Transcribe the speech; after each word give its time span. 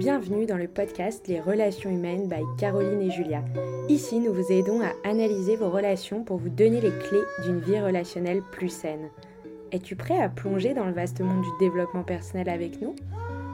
Bienvenue 0.00 0.46
dans 0.46 0.56
le 0.56 0.66
podcast 0.66 1.28
Les 1.28 1.42
relations 1.42 1.90
humaines 1.90 2.26
by 2.26 2.40
Caroline 2.58 3.02
et 3.02 3.10
Julia. 3.10 3.44
Ici, 3.90 4.18
nous 4.18 4.32
vous 4.32 4.50
aidons 4.50 4.80
à 4.80 4.94
analyser 5.04 5.56
vos 5.56 5.68
relations 5.68 6.24
pour 6.24 6.38
vous 6.38 6.48
donner 6.48 6.80
les 6.80 6.88
clés 6.88 7.20
d'une 7.44 7.60
vie 7.60 7.78
relationnelle 7.78 8.40
plus 8.50 8.70
saine. 8.70 9.10
Es-tu 9.72 9.96
prêt 9.96 10.18
à 10.18 10.30
plonger 10.30 10.72
dans 10.72 10.86
le 10.86 10.94
vaste 10.94 11.20
monde 11.20 11.42
du 11.42 11.50
développement 11.60 12.02
personnel 12.02 12.48
avec 12.48 12.80
nous? 12.80 12.96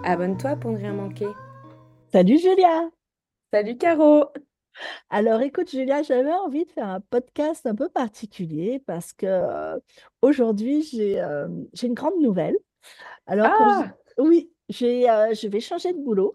Abonne-toi 0.05 0.55
pour 0.55 0.71
ne 0.71 0.77
rien 0.77 0.93
manquer. 0.93 1.27
Salut 2.13 2.39
Julia 2.39 2.91
Salut 3.53 3.77
Caro 3.77 4.27
Alors 5.11 5.41
écoute 5.41 5.69
Julia, 5.69 6.05
j'avais 6.05 6.33
envie 6.33 6.65
de 6.65 6.71
faire 6.71 6.87
un 6.87 7.01
podcast 7.01 7.67
un 7.67 7.75
peu 7.75 7.89
particulier 7.89 8.81
parce 8.87 9.13
que 9.13 9.27
euh, 9.27 9.77
aujourd'hui 10.23 10.83
j'ai 10.83 11.21
euh, 11.21 11.49
j'ai 11.73 11.89
une 11.89 11.95
grande 11.95 12.21
nouvelle. 12.21 12.57
Alors 13.27 13.49
ah 13.51 13.93
oui, 14.19 14.49
j'ai, 14.69 15.09
euh, 15.09 15.35
je 15.35 15.49
vais 15.49 15.61
changer 15.61 15.93
de 15.93 15.99
boulot. 15.99 16.35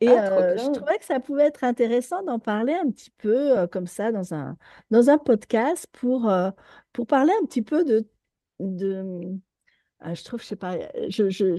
Et 0.00 0.08
ah, 0.08 0.56
je 0.56 0.70
trouvais 0.72 0.98
que 0.98 1.04
ça 1.04 1.20
pouvait 1.20 1.44
être 1.44 1.62
intéressant 1.62 2.24
d'en 2.24 2.40
parler 2.40 2.74
un 2.74 2.90
petit 2.90 3.10
peu 3.18 3.68
comme 3.68 3.86
ça 3.86 4.10
dans 4.10 4.34
un, 4.34 4.56
dans 4.90 5.10
un 5.10 5.18
podcast 5.18 5.86
pour, 5.92 6.28
pour 6.92 7.06
parler 7.06 7.32
un 7.40 7.46
petit 7.46 7.62
peu 7.62 7.84
de, 7.84 8.04
de 8.58 9.38
ah, 10.00 10.14
je 10.14 10.24
trouve, 10.24 10.42
je 10.42 10.46
sais 10.46 10.56
pas, 10.56 10.76
je, 11.08 11.30
je, 11.30 11.56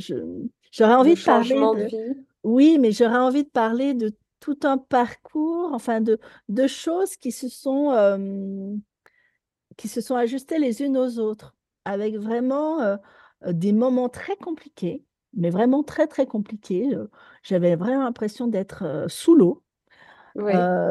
j'aurais 0.73 0.95
envie 0.95 1.15
de, 1.15 1.23
parler 1.23 1.55
de, 1.55 1.85
vie. 1.85 2.25
Oui, 2.43 2.79
mais 2.79 2.91
j'aurais 2.91 3.15
envie 3.15 3.45
de 3.45 3.49
parler 3.49 3.93
de 3.93 4.11
tout 4.41 4.59
un 4.63 4.77
parcours, 4.77 5.69
enfin 5.71 6.01
de, 6.01 6.19
de 6.49 6.67
choses 6.67 7.15
qui 7.15 7.31
se 7.31 7.47
sont 7.47 8.81
qui 9.77 9.87
se 9.87 10.01
sont 10.01 10.17
ajustées 10.17 10.59
les 10.59 10.81
unes 10.81 10.97
aux 10.97 11.17
autres, 11.17 11.55
avec 11.85 12.17
vraiment 12.17 12.97
des 13.47 13.71
moments 13.71 14.09
très 14.09 14.35
compliqués 14.35 15.05
mais 15.35 15.49
vraiment 15.49 15.83
très, 15.83 16.07
très 16.07 16.25
compliqué. 16.25 16.89
J'avais 17.43 17.75
vraiment 17.75 18.03
l'impression 18.03 18.47
d'être 18.47 19.05
sous 19.07 19.35
l'eau. 19.35 19.63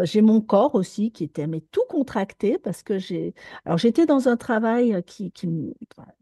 j'ai 0.04 0.22
mon 0.22 0.40
corps 0.40 0.74
aussi 0.74 1.10
qui 1.10 1.24
était 1.24 1.48
mais 1.48 1.60
tout 1.72 1.84
contracté 1.88 2.58
parce 2.58 2.82
que 2.84 2.98
j'ai 2.98 3.34
alors 3.64 3.76
j'étais 3.76 4.06
dans 4.06 4.28
un 4.28 4.36
travail 4.36 5.02
qui, 5.04 5.32
qui 5.32 5.74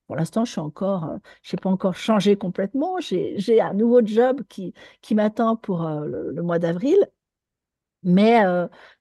pour 0.07 0.17
l'instant 0.17 0.47
je 0.47 0.53
suis 0.53 0.61
encore 0.61 1.19
je 1.43 1.55
n'ai 1.55 1.61
pas 1.61 1.69
encore 1.69 1.97
changé 1.97 2.37
complètement 2.37 2.97
j'ai 2.99 3.61
un 3.61 3.75
nouveau 3.75 4.01
job 4.03 4.43
qui 4.49 4.73
qui 5.03 5.15
m'attend 5.15 5.57
pour 5.57 5.87
le, 5.87 6.43
mois 6.43 6.59
d'avril 6.59 6.97
mais 8.03 8.43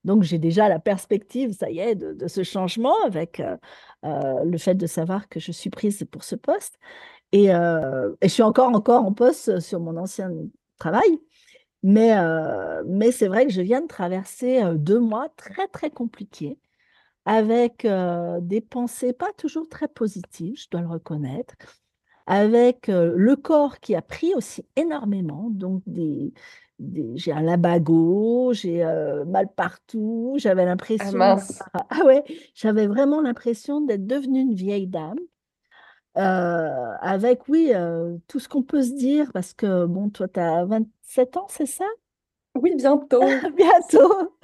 donc 0.04 0.24
j'ai 0.24 0.38
déjà 0.38 0.68
la 0.68 0.80
perspective 0.80 1.54
ça 1.54 1.70
y 1.72 1.80
est 1.80 1.96
de, 1.96 2.12
de 2.12 2.28
ce 2.28 2.44
changement 2.44 2.96
avec 3.06 3.42
le 4.04 4.58
fait 4.58 4.76
de 4.76 4.86
savoir 4.86 5.30
que 5.30 5.40
je 5.40 5.54
suis 5.54 5.70
prise 5.70 6.06
pour 6.12 6.26
ce 6.26 6.36
poste 6.36 6.78
et, 7.32 7.54
euh, 7.54 8.12
et, 8.22 8.28
je 8.28 8.34
suis 8.34 8.44
encore, 8.44 8.74
encore 8.74 9.04
en 9.04 9.14
poste 9.14 9.60
sur 9.60 9.80
mon 9.80 9.98
ancien 9.98 10.32
travail. 10.78 11.20
Mais, 11.82 12.18
euh, 12.18 12.84
mais 12.88 13.12
c'est 13.12 13.28
vrai 13.28 13.46
que 13.46 13.54
je 13.54 13.62
viens 13.62 13.82
de 13.82 13.88
traverser 13.88 14.62
euh, 14.62 14.74
deux 14.74 15.00
mois 15.00 15.30
très, 15.38 15.68
très 15.68 15.90
compliqués 15.90 16.58
avec 17.26 17.86
des 18.42 18.62
pensées 18.62 19.14
pas 19.14 19.32
toujours 19.38 19.70
très 19.70 19.88
positives, 19.88 20.56
je 20.58 20.68
dois 20.72 20.82
le 20.82 20.88
reconnaître, 20.88 21.54
avec 22.26 22.88
le 22.88 23.36
corps 23.36 23.80
qui 23.80 23.94
a 23.94 24.02
pris 24.02 24.34
aussi 24.34 24.66
énormément, 24.76 25.50
donc 25.52 25.84
des, 25.86 26.34
j'ai 27.14 27.32
un 27.32 27.42
labago, 27.42 28.54
j'ai 28.54 28.84
mal 29.28 29.48
partout, 29.54 30.38
j'avais 30.38 30.64
ah, 30.64 30.66
l'impression, 30.66 31.20
ah 31.72 32.06
ouais, 32.06 32.24
j'avais 32.56 32.88
vraiment 32.88 33.22
l'impression 33.22 33.82
d'être 33.82 34.08
devenue 34.08 34.40
une 34.40 34.56
vieille 34.56 34.88
dame. 34.88 35.20
Euh, 36.18 36.94
avec, 37.02 37.48
oui, 37.48 37.72
euh, 37.74 38.18
tout 38.28 38.40
ce 38.40 38.50
qu'on 38.50 38.64
peut 38.64 38.82
se 38.84 38.92
dire, 38.94 39.32
parce 39.34 39.54
que, 39.54 39.86
bon, 39.86 40.10
toi, 40.10 40.28
tu 40.28 40.40
as 40.40 40.66
27 40.66 41.38
ans, 41.38 41.48
c'est 41.50 41.66
ça? 41.66 41.86
Oui, 42.56 42.76
bientôt. 42.76 43.22
Bientôt. 43.58 44.38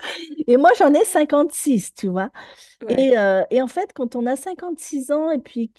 Et 0.47 0.57
moi, 0.57 0.71
j'en 0.77 0.93
ai 0.93 1.05
56, 1.05 1.93
tu 1.95 2.07
vois? 2.07 2.31
Et, 2.89 3.17
euh, 3.17 3.43
et 3.51 3.61
en 3.61 3.67
fait, 3.67 3.91
quand 3.93 4.15
on 4.15 4.25
a 4.27 4.35
56 4.35 5.11
ans 5.11 5.31
et 5.31 5.39
puis 5.39 5.71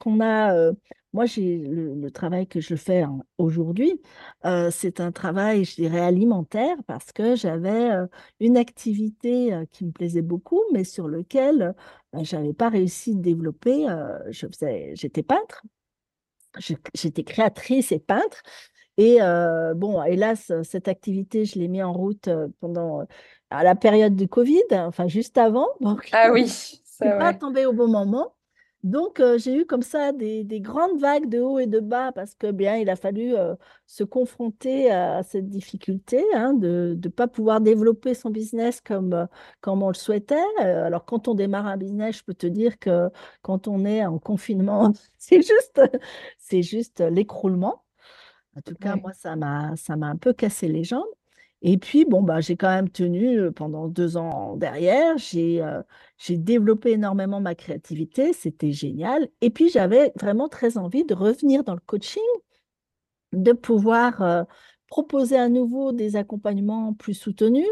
qu'on 0.00 0.20
a 0.20 0.72
moi, 1.14 1.26
j'ai 1.26 1.58
le, 1.58 2.10
travail 2.10 2.48
que 2.48 2.60
je 2.60 2.74
fais 2.74 3.04
aujourd'hui, 3.38 4.02
euh, 4.44 4.70
c'est 4.72 5.00
un 5.00 5.12
travail, 5.12 5.64
je 5.64 5.76
dirais, 5.76 6.00
alimentaire 6.00 6.76
parce 6.88 7.12
que 7.12 7.36
j'avais 7.36 7.92
euh, 7.92 8.06
une 8.40 8.56
activité 8.56 9.54
euh, 9.54 9.64
qui 9.70 9.84
me 9.84 9.92
plaisait 9.92 10.22
beaucoup, 10.22 10.60
mais 10.72 10.82
sur 10.82 11.06
lequel 11.06 11.74
je 12.20 12.34
n'avais 12.34 12.52
pas 12.52 12.68
réussi 12.68 13.14
de 13.14 13.22
développer. 13.22 13.86
je 14.30 14.46
faisais, 14.48 14.92
j'étais 14.94 15.22
peintre, 15.22 15.62
j'étais 16.94 17.22
créatrice 17.22 17.92
et 17.92 18.00
peintre. 18.00 18.42
Et 18.96 19.18
bon, 19.76 20.02
hélas, 20.02 20.52
cette 20.62 20.88
activité, 20.88 21.44
je 21.44 21.58
l'ai 21.58 21.68
mis 21.68 21.82
en 21.82 21.92
route 21.92 22.28
pendant 22.60 23.04
à 23.50 23.64
la 23.64 23.74
période 23.74 24.14
du 24.14 24.28
Covid, 24.28 24.62
enfin 24.72 25.08
juste 25.08 25.38
avant. 25.38 25.68
Donc, 25.80 26.08
ah 26.12 26.30
oui, 26.32 26.48
ça 26.84 27.16
pas 27.18 27.34
tombé 27.34 27.66
au 27.66 27.72
bon 27.72 27.88
moment. 27.88 28.33
Donc, 28.84 29.18
euh, 29.18 29.38
j'ai 29.38 29.56
eu 29.56 29.64
comme 29.64 29.80
ça 29.80 30.12
des, 30.12 30.44
grandes 30.60 31.00
vagues 31.00 31.30
de 31.30 31.40
haut 31.40 31.58
et 31.58 31.66
de 31.66 31.80
bas 31.80 32.12
parce 32.12 32.34
que 32.34 32.50
bien, 32.50 32.76
il 32.76 32.90
a 32.90 32.96
fallu 32.96 33.34
euh, 33.34 33.54
se 33.86 34.04
confronter 34.04 34.90
à, 34.90 35.22
cette 35.22 35.48
difficulté 35.48 36.22
hein, 36.34 36.52
de 36.52 36.98
ne 37.02 37.08
pas 37.08 37.26
pouvoir 37.26 37.62
développer 37.62 38.12
son 38.12 38.28
business 38.28 38.82
comme, 38.82 39.14
euh, 39.14 39.26
comme 39.62 39.82
on 39.82 39.88
le 39.88 39.94
souhaitait. 39.94 40.36
alors, 40.58 41.06
quand 41.06 41.28
on 41.28 41.34
démarre 41.34 41.66
un 41.66 41.78
business, 41.78 42.18
je 42.18 42.24
peux 42.24 42.34
te 42.34 42.46
dire 42.46 42.78
que 42.78 43.08
quand 43.40 43.68
on 43.68 43.86
est 43.86 44.04
en 44.04 44.18
confinement, 44.18 44.92
c'est 45.18 45.40
juste, 45.40 45.80
c'est 46.38 46.62
juste 46.62 47.00
l'écroulement. 47.00 47.84
En 48.54 48.60
tout 48.60 48.74
cas, 48.74 48.96
moi, 48.96 49.14
ça 49.14 49.34
m'a, 49.34 49.74
ça 49.76 49.96
m'a 49.96 50.08
un 50.08 50.16
peu 50.16 50.34
cassé 50.34 50.68
les 50.68 50.84
jambes. 50.84 51.04
Et 51.62 51.78
puis, 51.78 52.04
bon, 52.04 52.22
bah, 52.22 52.40
j'ai 52.40 52.56
quand 52.56 52.68
même 52.68 52.90
tenu 52.90 53.50
pendant 53.52 53.88
deux 53.88 54.16
ans 54.16 54.56
derrière. 54.56 55.16
J'ai 55.16 55.64
j'ai 56.18 56.36
développé 56.36 56.92
énormément 56.92 57.40
ma 57.40 57.54
créativité. 57.54 58.32
C'était 58.32 58.72
génial. 58.72 59.28
Et 59.40 59.50
puis, 59.50 59.70
j'avais 59.70 60.12
vraiment 60.20 60.48
très 60.48 60.76
envie 60.76 61.04
de 61.04 61.14
revenir 61.14 61.64
dans 61.64 61.74
le 61.74 61.80
coaching, 61.80 62.22
de 63.32 63.52
pouvoir 63.52 64.46
proposer 64.88 65.36
à 65.36 65.48
nouveau 65.48 65.92
des 65.92 66.16
accompagnements 66.16 66.92
plus 66.94 67.14
soutenus. 67.14 67.66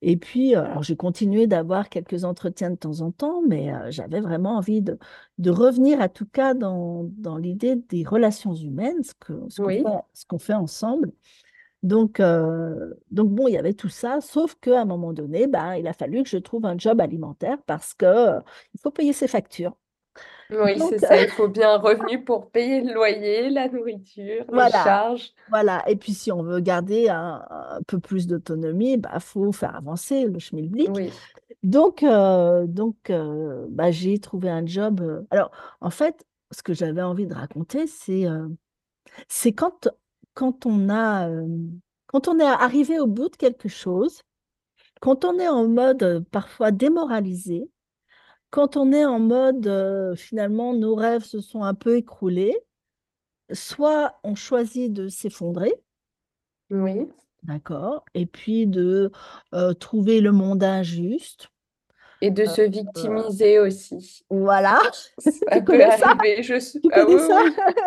Et 0.00 0.16
puis, 0.16 0.54
alors 0.54 0.82
j'ai 0.82 0.96
continué 0.96 1.46
d'avoir 1.46 1.88
quelques 1.88 2.24
entretiens 2.24 2.70
de 2.70 2.76
temps 2.76 3.00
en 3.00 3.10
temps, 3.10 3.42
mais 3.46 3.72
j'avais 3.90 4.20
vraiment 4.20 4.56
envie 4.56 4.80
de, 4.80 4.96
de, 5.38 5.50
revenir, 5.50 6.00
à 6.00 6.08
tout 6.08 6.26
cas, 6.26 6.54
dans, 6.54 7.04
dans 7.16 7.36
l'idée 7.36 7.76
des 7.76 8.04
relations 8.04 8.54
humaines, 8.54 9.02
ce 9.02 9.12
qu'on 9.14 9.48
ce 9.50 10.26
qu'on 10.26 10.38
fait 10.38 10.54
ensemble. 10.54 11.12
Donc, 11.82 12.18
euh, 12.18 12.92
donc 13.10 13.28
bon, 13.30 13.46
il 13.46 13.54
y 13.54 13.58
avait 13.58 13.74
tout 13.74 13.88
ça, 13.88 14.20
sauf 14.20 14.56
qu'à 14.56 14.80
un 14.80 14.84
moment 14.84 15.12
donné, 15.12 15.46
ben, 15.46 15.74
il 15.76 15.86
a 15.86 15.92
fallu 15.92 16.22
que 16.24 16.28
je 16.28 16.38
trouve 16.38 16.66
un 16.66 16.76
job 16.76 17.00
alimentaire 17.00 17.58
parce 17.66 17.94
que 17.94 18.06
euh, 18.06 18.40
il 18.74 18.80
faut 18.80 18.90
payer 18.90 19.12
ses 19.12 19.28
factures. 19.28 19.76
Oui, 20.50 20.80
c'est 20.88 20.98
ça, 20.98 21.22
il 21.22 21.28
faut 21.28 21.46
bien 21.46 21.74
un 21.74 21.76
revenu 21.76 22.24
pour 22.24 22.50
payer 22.50 22.80
le 22.80 22.94
loyer, 22.94 23.50
la 23.50 23.68
nourriture, 23.68 24.44
les 24.50 24.70
charges. 24.70 25.32
Voilà, 25.50 25.84
et 25.88 25.94
puis 25.94 26.14
si 26.14 26.32
on 26.32 26.42
veut 26.42 26.60
garder 26.60 27.08
un, 27.10 27.44
peu 27.86 28.00
plus 28.00 28.26
d'autonomie, 28.26 28.94
il 28.94 29.00
bah, 29.00 29.20
faut 29.20 29.52
faire 29.52 29.76
avancer 29.76 30.24
le 30.24 30.38
schmilblick. 30.38 30.88
Oui. 30.94 31.12
Donc, 31.62 32.02
euh, 32.02 32.66
donc 32.66 33.12
bah, 33.68 33.90
j'ai 33.90 34.18
trouvé 34.18 34.48
un 34.48 34.66
job. 34.66 35.26
Alors, 35.30 35.52
en 35.82 35.90
fait, 35.90 36.24
ce 36.50 36.62
que 36.62 36.72
j'avais 36.72 37.02
envie 37.02 37.26
de 37.26 37.34
raconter, 37.34 37.86
c'est 37.86 38.24
c'est 39.28 39.52
quand 39.52 39.88
quand 40.38 40.66
on 40.66 40.88
a, 40.88 41.28
quand 42.06 42.28
on 42.28 42.38
est 42.38 42.44
arrivé 42.44 43.00
au 43.00 43.08
bout 43.08 43.28
de 43.28 43.34
quelque 43.34 43.68
chose, 43.68 44.22
quand 45.00 45.24
on 45.24 45.36
est 45.40 45.48
en 45.48 45.66
mode 45.66 46.24
parfois 46.30 46.70
démoralisé, 46.70 47.68
quand 48.50 48.76
on 48.76 48.92
est 48.92 49.04
en 49.04 49.18
mode 49.18 50.14
finalement 50.16 50.74
nos 50.74 50.94
rêves 50.94 51.24
se 51.24 51.40
sont 51.40 51.64
un 51.64 51.74
peu 51.74 51.96
écroulés, 51.96 52.56
soit 53.52 54.20
on 54.22 54.36
choisit 54.36 54.92
de 54.92 55.08
s'effondrer. 55.08 55.74
Oui. 56.70 57.08
D'accord. 57.42 58.04
Et 58.14 58.26
puis 58.26 58.68
de 58.68 59.10
trouver 59.80 60.20
le 60.20 60.30
monde 60.30 60.62
injuste. 60.62 61.48
Et 62.20 62.30
de 62.30 62.44
se 62.46 62.62
victimiser 62.62 63.58
aussi. 63.58 64.24
Voilà. 64.28 64.78
Ça 65.18 65.60
peut 65.60 65.82
arriver. 65.82 66.42
Je 66.42 66.58
suis... 66.58 66.80
Ah 66.92 67.04
ça? 67.06 67.42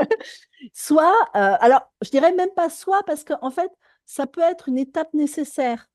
soit, 0.73 1.15
euh, 1.35 1.55
alors 1.59 1.91
je 2.01 2.09
dirais 2.09 2.33
même 2.33 2.51
pas 2.55 2.69
soit, 2.69 3.03
parce 3.05 3.23
qu'en 3.23 3.51
fait, 3.51 3.71
ça 4.05 4.27
peut 4.27 4.41
être 4.41 4.69
une 4.69 4.77
étape 4.77 5.13
nécessaire. 5.13 5.87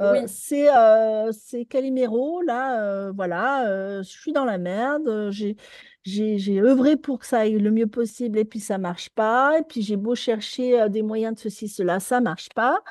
Euh, 0.00 0.24
c'est 0.26 0.68
euh, 0.74 1.30
Calimero, 1.68 2.40
là, 2.42 2.82
euh, 2.82 3.12
voilà, 3.12 4.02
je 4.02 4.08
suis 4.08 4.32
dans 4.32 4.44
la 4.44 4.58
merde, 4.58 5.30
j'ai 5.30 6.60
œuvré 6.60 6.96
pour 6.96 7.18
que 7.18 7.26
ça 7.26 7.40
aille 7.40 7.58
le 7.58 7.70
mieux 7.70 7.86
possible 7.86 8.38
et 8.38 8.44
puis 8.44 8.58
ça 8.58 8.78
marche 8.78 9.10
pas, 9.10 9.58
et 9.58 9.62
puis 9.62 9.82
j'ai 9.82 9.96
beau 9.96 10.14
chercher 10.14 10.88
des 10.88 11.02
moyens 11.02 11.34
de 11.34 11.40
ceci, 11.40 11.68
cela, 11.68 12.00
ça 12.00 12.20
marche 12.20 12.48
pas. 12.54 12.82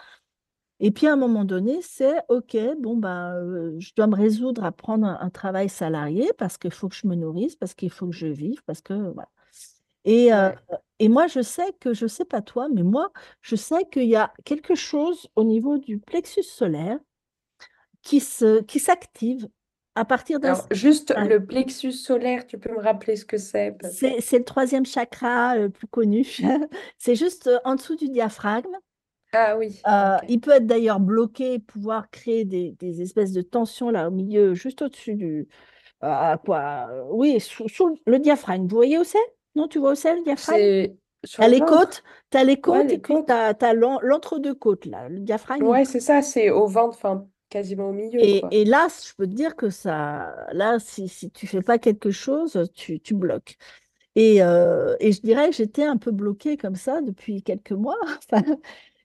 Et 0.84 0.92
puis 0.92 1.08
à 1.08 1.14
un 1.14 1.16
moment 1.16 1.46
donné, 1.46 1.80
c'est 1.82 2.16
OK, 2.28 2.58
bon, 2.80 2.98
ben, 2.98 3.80
je 3.80 3.92
dois 3.96 4.08
me 4.08 4.16
résoudre 4.16 4.64
à 4.66 4.72
prendre 4.72 5.06
un, 5.06 5.20
un 5.22 5.30
travail 5.30 5.70
salarié 5.70 6.32
parce 6.38 6.58
qu'il 6.58 6.72
faut 6.72 6.90
que 6.90 6.96
je 6.96 7.08
me 7.08 7.16
nourrisse, 7.16 7.56
parce 7.56 7.74
qu'il 7.74 7.92
faut 7.92 8.08
que 8.08 8.16
je 8.16 8.28
vive, 8.28 8.62
parce 8.66 8.82
que 8.82 8.94
voilà. 8.94 9.30
Et, 10.06 10.34
euh, 10.34 10.52
et 11.00 11.10
moi, 11.10 11.28
je 11.28 11.42
sais 11.42 11.74
que, 11.80 11.94
je 11.94 12.08
sais 12.08 12.26
pas 12.26 12.42
toi, 12.42 12.68
mais 12.74 12.84
moi, 12.84 13.12
je 13.42 13.56
sais 13.56 13.86
qu'il 13.92 14.08
y 14.08 14.16
a 14.16 14.34
quelque 14.44 14.76
chose 14.76 15.30
au 15.36 15.44
niveau 15.44 15.78
du 15.78 16.00
plexus 16.00 16.44
solaire 16.44 16.98
qui 18.02 18.20
se, 18.20 18.62
qui 18.62 18.80
s'active 18.80 19.48
à 19.94 20.06
partir 20.06 20.40
d'un... 20.40 20.56
Juste 20.72 21.14
le 21.16 21.46
plexus 21.46 21.92
solaire, 21.92 22.48
tu 22.48 22.58
peux 22.58 22.72
me 22.72 22.80
rappeler 22.80 23.16
ce 23.16 23.26
que 23.26 23.38
c'est? 23.38 23.76
C'est, 23.92 24.40
le 24.40 24.46
troisième 24.46 24.86
chakra 24.86 25.58
le 25.58 25.70
plus 25.70 25.88
connu. 25.88 26.26
C'est 26.98 27.16
juste 27.16 27.48
euh, 27.48 27.60
en 27.66 27.76
dessous 27.76 27.96
du 27.96 28.08
diaphragme. 28.08 28.76
Ah 29.34 29.56
oui, 29.58 29.86
Euh, 29.88 30.18
il 30.30 30.40
peut 30.42 30.52
être 30.52 30.68
d'ailleurs 30.68 31.00
bloqué, 31.00 31.58
pouvoir 31.60 32.10
créer 32.12 32.46
des, 32.46 32.74
des 32.74 33.02
espèces 33.02 33.32
de 33.34 33.42
tensions 33.42 33.90
là 33.90 34.08
au 34.08 34.12
milieu, 34.12 34.54
juste 34.54 34.82
au-dessus 34.84 35.16
du... 35.16 35.48
euh, 36.04 36.38
quoi? 36.38 36.90
Oui, 37.12 37.40
sous, 37.42 37.70
sous 37.70 38.00
le 38.08 38.20
diaphragme. 38.20 38.64
Vous 38.68 38.76
voyez 38.76 39.00
où 39.00 39.06
c'est? 39.06 39.20
Non, 39.56 39.68
tu 39.70 39.80
vois 39.80 39.94
où 39.94 39.96
c'est 39.96 40.16
le 40.16 40.24
diaphragme? 40.24 40.66
T'as 41.38 41.48
le 41.50 41.50
les 41.50 41.64
côtes, 41.66 42.04
t'as 42.32 42.44
les 42.44 42.62
Ouais, 42.66 42.84
côtes 42.84 42.94
et 42.94 42.98
les 42.98 43.00
puis 43.00 43.24
côtes. 43.24 43.28
t'as, 43.28 43.54
là. 44.86 45.10
Le 45.10 45.20
diaphragme, 45.22 45.66
Ouais, 45.66 45.86
c'est 45.86 46.00
ça, 46.02 46.22
c'est 46.22 46.50
au 46.50 46.68
ventre, 46.68 46.98
enfin, 46.98 47.26
quasiment 47.50 47.90
au 47.90 47.94
milieu, 47.94 48.28
quoi. 48.28 48.52
Et, 48.52 48.62
et 48.62 48.66
là, 48.66 48.88
je 48.90 49.14
peux 49.16 49.26
te 49.28 49.34
dire 49.34 49.56
que 49.56 49.70
ça, 49.70 50.36
là, 50.54 50.78
si, 50.80 51.08
si 51.10 51.32
tu 51.32 51.48
fais 51.48 51.62
pas 51.62 51.80
quelque 51.80 52.12
chose, 52.12 52.70
tu, 52.76 53.00
tu 53.00 53.16
bloques. 53.16 53.58
Et, 54.16 54.44
euh, 54.44 54.96
et 55.00 55.12
je 55.14 55.22
dirais 55.22 55.50
que 55.50 55.56
j'étais 55.56 55.86
un 55.86 55.98
peu 55.98 56.12
bloquée 56.12 56.58
comme 56.58 56.76
ça 56.76 57.02
depuis 57.02 57.44
quelques 57.44 57.72
mois. 57.74 57.98
Enfin, 58.32 58.44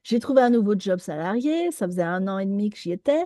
j'ai 0.08 0.20
trouvé 0.20 0.40
un 0.40 0.50
nouveau 0.50 0.74
job 0.78 1.00
salarié, 1.00 1.72
ça 1.72 1.86
faisait 1.86 2.02
un 2.02 2.28
an 2.28 2.38
et 2.38 2.46
demi 2.46 2.70
que 2.70 2.78
j'y 2.78 2.92
étais. 2.92 3.24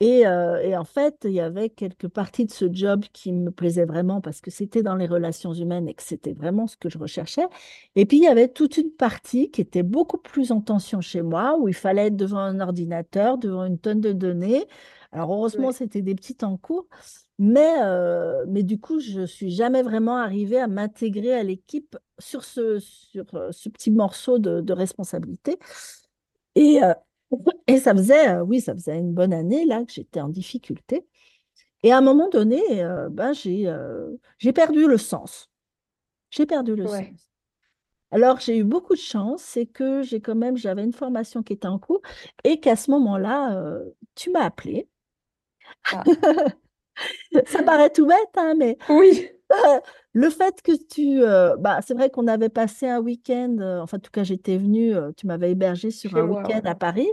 Et, 0.00 0.26
euh, 0.26 0.60
et 0.60 0.76
en 0.76 0.84
fait, 0.84 1.20
il 1.24 1.30
y 1.32 1.40
avait 1.40 1.70
quelques 1.70 2.08
parties 2.08 2.44
de 2.44 2.50
ce 2.50 2.66
job 2.70 3.04
qui 3.12 3.32
me 3.32 3.50
plaisaient 3.50 3.86
vraiment 3.86 4.20
parce 4.20 4.40
que 4.40 4.50
c'était 4.50 4.82
dans 4.82 4.96
les 4.96 5.06
relations 5.06 5.54
humaines 5.54 5.88
et 5.88 5.94
que 5.94 6.02
c'était 6.02 6.34
vraiment 6.34 6.66
ce 6.66 6.76
que 6.76 6.90
je 6.90 6.98
recherchais. 6.98 7.46
Et 7.94 8.06
puis, 8.06 8.18
il 8.18 8.24
y 8.24 8.26
avait 8.26 8.48
toute 8.48 8.76
une 8.76 8.90
partie 8.90 9.50
qui 9.50 9.60
était 9.60 9.84
beaucoup 9.84 10.18
plus 10.18 10.50
en 10.52 10.60
tension 10.60 11.00
chez 11.00 11.22
moi, 11.22 11.56
où 11.58 11.68
il 11.68 11.74
fallait 11.74 12.08
être 12.08 12.16
devant 12.16 12.38
un 12.40 12.60
ordinateur, 12.60 13.38
devant 13.38 13.64
une 13.64 13.78
tonne 13.78 14.00
de 14.00 14.12
données. 14.12 14.66
Alors, 15.12 15.32
heureusement, 15.32 15.70
c'était 15.72 16.02
des 16.02 16.14
petites 16.16 16.42
en 16.42 16.56
cours. 16.58 16.88
Mais, 17.38 17.74
euh, 17.82 18.44
mais 18.48 18.62
du 18.62 18.80
coup, 18.80 18.98
je 19.00 19.20
ne 19.20 19.26
suis 19.26 19.50
jamais 19.50 19.82
vraiment 19.82 20.16
arrivée 20.16 20.58
à 20.58 20.68
m'intégrer 20.68 21.34
à 21.34 21.42
l'équipe 21.42 21.96
sur 22.18 22.44
ce, 22.44 22.78
sur 22.80 23.26
euh, 23.34 23.50
ce 23.52 23.68
petit 23.68 23.90
morceau 23.90 24.38
de, 24.38 24.60
de 24.60 24.72
responsabilité. 24.72 25.58
Et, 26.56 26.82
euh, 26.84 26.94
et 27.68 27.78
ça 27.78 27.94
faisait, 27.94 28.30
euh, 28.30 28.42
oui, 28.42 28.62
ça 28.62 28.74
faisait 28.74 28.98
une 28.98 29.14
bonne 29.14 29.34
année 29.34 29.66
là 29.66 29.84
que 29.84 29.92
j'étais 29.92 30.22
en 30.22 30.30
difficulté. 30.30 31.06
Et 31.84 31.92
à 31.92 31.98
un 31.98 32.02
moment 32.02 32.28
donné, 32.30 32.62
euh, 32.84 33.08
ben, 33.10 33.32
j'ai 33.34 33.72
j'ai 34.38 34.52
perdu 34.52 34.86
le 34.88 34.98
sens. 34.98 35.50
J'ai 36.30 36.46
perdu 36.46 36.76
le 36.76 36.86
Ouais. 36.86 36.88
sens. 36.88 37.28
Alors, 38.12 38.40
j'ai 38.40 38.58
eu 38.58 38.64
beaucoup 38.64 38.94
de 38.94 39.00
chance, 39.00 39.42
c'est 39.42 39.66
que 39.66 40.02
j'ai 40.02 40.20
quand 40.20 40.34
même, 40.36 40.56
j'avais 40.56 40.84
une 40.84 40.92
formation 40.92 41.42
qui 41.42 41.54
était 41.54 41.68
en 41.68 41.78
cours 41.78 42.02
et 42.44 42.60
qu'à 42.60 42.76
ce 42.76 42.90
moment-là, 42.92 43.80
tu 44.16 44.30
m'as 44.30 44.44
appelé. 44.44 44.88
Ah. 45.90 46.06
Ça 47.46 47.62
paraît 47.62 47.90
tout 47.90 48.06
bête, 48.06 48.16
hein, 48.36 48.54
mais 48.56 48.78
Oui, 48.88 49.28
le 50.16 50.30
fait 50.30 50.62
que 50.62 50.72
tu... 50.88 51.22
euh, 51.22 51.56
bah, 51.58 51.80
c'est 51.82 51.94
vrai 51.94 52.10
qu'on 52.10 52.26
avait 52.26 52.48
passé 52.48 52.88
un 52.88 53.00
week-end, 53.00 53.56
euh, 53.60 53.80
enfin, 53.80 53.98
en 53.98 54.00
tout 54.00 54.10
cas, 54.10 54.24
j'étais 54.24 54.56
venue, 54.58 54.94
euh, 54.94 55.12
tu 55.16 55.26
m'avais 55.26 55.50
hébergé 55.52 55.90
sur 55.90 56.14
chez 56.14 56.16
un 56.16 56.22
moi, 56.22 56.42
week-end 56.42 56.60
ouais. 56.62 56.64
à 56.64 56.74
Paris. 56.74 57.08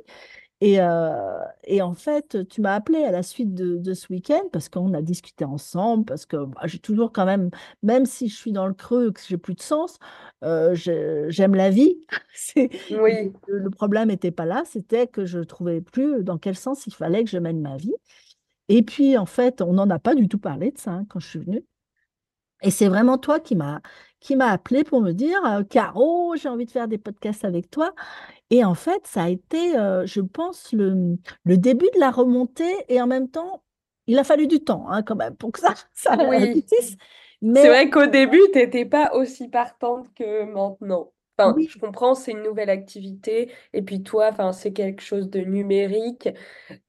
Et, 0.62 0.80
et 1.66 1.82
en 1.82 1.94
fait, 1.94 2.48
tu 2.50 2.62
m'as 2.62 2.76
appelé 2.76 3.04
à 3.04 3.12
la 3.12 3.24
suite 3.24 3.54
de, 3.54 3.78
de 3.78 3.94
ce 3.94 4.08
week-end 4.12 4.44
parce 4.52 4.70
qu'on 4.70 4.94
a 4.94 5.02
discuté 5.02 5.46
ensemble, 5.46 6.06
parce 6.06 6.26
que 6.26 6.38
bah, 6.46 6.62
j'ai 6.66 6.80
toujours 6.80 7.12
quand 7.12 7.26
même, 7.26 7.50
même 7.84 8.06
si 8.06 8.30
je 8.30 8.36
suis 8.36 8.52
dans 8.54 8.68
le 8.68 8.74
creux, 8.74 9.12
que 9.12 9.22
j'ai 9.28 9.38
plus 9.38 9.56
de 9.56 9.62
sens, 9.62 10.00
je- 10.42 11.26
j'aime 11.30 11.56
la 11.56 11.70
vie. 11.70 12.06
C'est, 12.34 12.70
Oui, 12.90 13.34
le 13.48 13.60
le 13.60 13.70
problème 13.70 14.10
n'était 14.10 14.32
pas 14.32 14.46
là, 14.46 14.64
c'était 14.66 15.08
que 15.08 15.26
je 15.26 15.40
ne 15.40 15.44
trouvais 15.44 15.82
plus 15.82 16.24
dans 16.24 16.38
quel 16.38 16.56
sens 16.56 16.88
il 16.88 16.94
fallait 16.94 17.24
que 17.24 17.30
je 17.30 17.38
mène 17.38 17.62
ma 17.62 17.78
vie. 17.78 17.94
Et 18.70 18.84
puis, 18.84 19.18
en 19.18 19.26
fait, 19.28 19.62
on 19.62 19.74
n'en 19.74 19.90
a 19.90 20.00
pas 20.00 20.16
du 20.16 20.28
tout 20.30 20.40
parlé 20.40 20.72
de 20.72 20.78
ça 20.80 20.92
hein, 20.94 21.06
quand 21.10 21.20
je 21.20 21.28
suis 21.28 21.40
venue. 21.40 21.66
Et 22.64 22.72
c'est 22.72 22.88
vraiment 22.88 23.18
toi 23.18 23.40
qui 23.40 23.56
m'as 23.56 23.80
qui 24.20 24.38
m'a 24.38 24.48
appelé 24.48 24.86
pour 24.86 25.02
me 25.02 25.12
dire, 25.12 25.38
euh, 25.46 25.64
Caro, 25.66 26.34
j'ai 26.38 26.48
envie 26.48 26.66
de 26.66 26.72
faire 26.72 26.88
des 26.88 26.98
podcasts 26.98 27.44
avec 27.44 27.70
toi. 27.70 27.94
Et 28.52 28.64
en 28.64 28.74
fait, 28.74 29.06
ça 29.06 29.24
a 29.24 29.30
été, 29.30 29.78
euh, 29.78 30.06
je 30.06 30.22
pense, 30.22 30.72
le, 30.72 31.18
le 31.44 31.58
début 31.58 31.90
de 31.94 32.00
la 32.00 32.10
remontée. 32.10 32.74
Et 32.88 33.02
en 33.02 33.08
même 33.08 33.30
temps, 33.30 33.64
il 34.08 34.18
a 34.18 34.24
fallu 34.24 34.48
du 34.48 34.64
temps 34.64 34.90
hein, 34.90 35.04
quand 35.04 35.16
même 35.18 35.36
pour 35.36 35.52
que 35.52 35.60
ça, 35.60 35.74
ça 35.94 36.16
oui. 36.30 36.38
aboutisse. 36.38 36.96
C'est 37.42 37.68
vrai 37.68 37.90
qu'au 37.90 38.06
début, 38.06 38.40
t'étais 38.54 38.86
pas 38.86 39.14
aussi 39.14 39.50
partante 39.50 40.14
que 40.14 40.46
maintenant. 40.46 41.12
Enfin, 41.38 41.62
je 41.68 41.78
comprends, 41.80 42.16
c'est 42.16 42.32
une 42.32 42.44
nouvelle 42.44 42.70
activité. 42.70 43.52
Et 43.74 43.82
puis 43.82 44.04
toi, 44.04 44.30
enfin, 44.32 44.52
c'est 44.54 44.74
quelque 44.74 45.02
chose 45.02 45.30
de 45.30 45.40
numérique. 45.40 46.30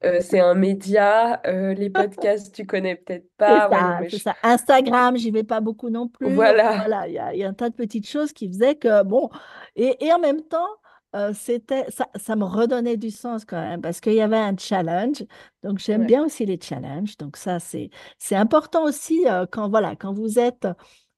euh, 0.05 0.21
c'est 0.21 0.39
un 0.41 0.55
média. 0.55 1.41
euh, 1.47 1.73
les 1.75 1.89
podcasts, 1.91 2.53
tu 2.55 2.65
connais 2.67 2.95
peut-être 2.97 3.29
pas. 3.37 3.69
Ça, 3.71 3.99
je- 4.07 4.17
ça. 4.17 4.37
Instagram, 4.43 5.17
j'y 5.17 5.31
vais 5.31 5.43
pas 5.43 5.61
beaucoup 5.61 5.89
non 5.89 6.07
plus. 6.07 6.55
voilà. 6.69 6.73
Voilà, 6.73 7.07
il 7.07 7.13
y 7.13 7.19
a, 7.19 7.33
il 7.33 7.39
y 7.39 7.43
a 7.43 7.49
un 7.49 7.53
tas 7.53 7.69
de 7.69 7.75
petites 7.75 8.07
choses 8.07 8.33
qui 8.33 8.47
faisaient 8.47 8.75
que, 8.75 9.03
bon, 9.03 9.29
et, 9.75 10.03
et 10.05 10.11
en 10.13 10.19
même 10.19 10.41
temps, 10.41 10.67
euh, 11.15 11.33
c'était, 11.33 11.89
ça, 11.91 12.07
ça 12.15 12.35
me 12.35 12.43
redonnait 12.43 12.97
du 12.97 13.11
sens 13.11 13.45
quand 13.45 13.61
même, 13.61 13.81
parce 13.81 14.01
qu'il 14.01 14.13
y 14.13 14.21
avait 14.21 14.37
un 14.37 14.55
challenge. 14.57 15.23
Donc, 15.63 15.79
j'aime 15.79 16.03
Ouais, 16.03 16.07
bien 16.07 16.25
aussi 16.25 16.45
les 16.45 16.59
challenges. 16.61 17.17
Donc, 17.17 17.37
ça, 17.37 17.59
c'est, 17.59 17.89
c'est 18.17 18.35
important 18.35 18.83
aussi 18.83 19.25
quand, 19.51 19.69
voilà, 19.69 19.95
quand 19.95 20.11
vous 20.13 20.37
êtes 20.39 20.67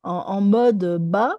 en, 0.03 0.13
en 0.17 0.41
mode 0.41 0.97
bas, 0.99 1.35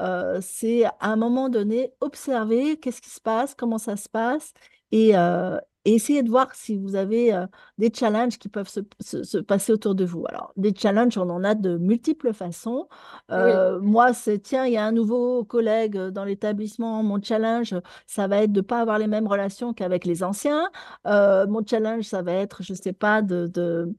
euh, 0.00 0.38
c'est 0.42 0.84
à 0.84 0.94
un 1.00 1.16
moment 1.16 1.48
donné, 1.48 1.92
observer 2.00 2.78
qu'est-ce 2.78 3.00
qui 3.02 3.10
se 3.10 3.20
passe, 3.20 3.54
comment 3.54 3.78
ça 3.78 3.96
se 3.96 4.08
passe, 4.08 4.52
et, 4.92 5.16
euh, 5.16 5.58
et 5.84 5.94
essayer 5.94 6.22
de 6.22 6.28
voir 6.30 6.54
si 6.54 6.76
vous 6.76 6.94
avez 6.96 7.32
euh, 7.34 7.46
des 7.78 7.90
challenges 7.94 8.38
qui 8.38 8.48
peuvent 8.48 8.68
se, 8.68 8.80
se- 9.00 9.22
se 9.22 9.38
passer 9.38 9.72
autour 9.72 9.94
de 9.94 10.04
vous. 10.04 10.24
Alors, 10.28 10.52
des 10.56 10.74
challenges, 10.74 11.16
on 11.18 11.28
en 11.30 11.44
a 11.44 11.54
de 11.54 11.76
multiples 11.78 12.32
façons. 12.32 12.88
oui, 13.30 13.64
moi, 13.82 14.12
c'est, 14.12 14.38
tiens, 14.40 14.66
il 14.66 14.72
y 14.74 14.76
a 14.76 14.84
un 14.84 14.92
nouveau 14.92 15.44
collègue 15.44 15.96
dans 15.96 16.24
l'établissement. 16.24 17.02
Mon 17.02 17.20
challenge, 17.22 17.74
ça 18.06 18.26
va 18.28 18.42
être 18.42 18.52
de 18.52 18.60
ne 18.60 18.66
pas 18.66 18.80
avoir 18.80 18.98
les 18.98 19.06
mêmes 19.06 19.26
relations 19.28 19.72
qu'avec 19.74 20.04
les 20.04 20.22
anciens. 20.22 20.70
Euh, 21.06 21.46
mon 21.46 21.64
challenge, 21.64 22.04
ça 22.04 22.22
va 22.22 22.32
être, 22.32 22.62
je 22.62 22.72
ne 22.72 22.78
sais 22.78 22.92
pas, 22.92 23.22
de, 23.22 23.46
de, 23.46 23.94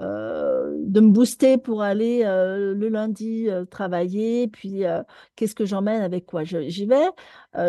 euh, 0.00 0.74
de 0.78 1.00
me 1.00 1.10
booster 1.10 1.56
pour 1.56 1.82
aller 1.82 2.22
euh, 2.24 2.74
le 2.74 2.88
lundi 2.88 3.48
euh, 3.48 3.64
travailler. 3.64 4.48
Puis, 4.48 4.82
qu'est-ce 5.36 5.54
que 5.54 5.64
j'emmène, 5.64 6.02
avec 6.02 6.26
quoi? 6.26 6.44
J'y 6.44 6.86
vais? 6.86 7.08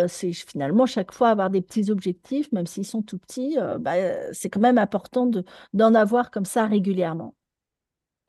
C'est 0.07 0.33
finalement 0.33 0.86
chaque 0.86 1.12
fois 1.12 1.30
avoir 1.30 1.50
des 1.50 1.62
petits 1.62 1.92
objectifs, 1.92 2.51
même 2.51 2.66
s'ils 2.66 2.86
sont 2.86 3.02
tout 3.04 3.19
petits, 3.19 3.57
bah, 3.80 3.94
c'est 4.33 4.49
quand 4.49 4.59
même 4.59 4.78
important 4.80 5.28
de, 5.28 5.44
d'en 5.73 5.94
avoir 5.94 6.31
comme 6.31 6.45
ça 6.45 6.66
régulièrement. 6.66 7.35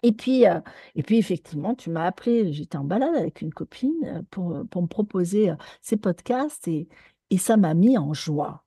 Et 0.02 0.12
puis, 0.12 0.44
et 0.94 1.02
puis 1.02 1.16
effectivement, 1.18 1.74
tu 1.74 1.88
m'as 1.90 2.04
appelé, 2.04 2.52
j'étais 2.52 2.76
en 2.76 2.84
balade 2.84 3.14
avec 3.16 3.40
une 3.40 3.52
copine 3.52 4.24
pour, 4.30 4.62
pour 4.70 4.82
me 4.82 4.86
proposer 4.86 5.52
ces 5.80 5.96
podcasts 5.96 6.68
et, 6.68 6.88
et 7.30 7.38
ça 7.38 7.56
m'a 7.56 7.72
mis 7.72 7.96
en 7.96 8.12
joie. 8.12 8.64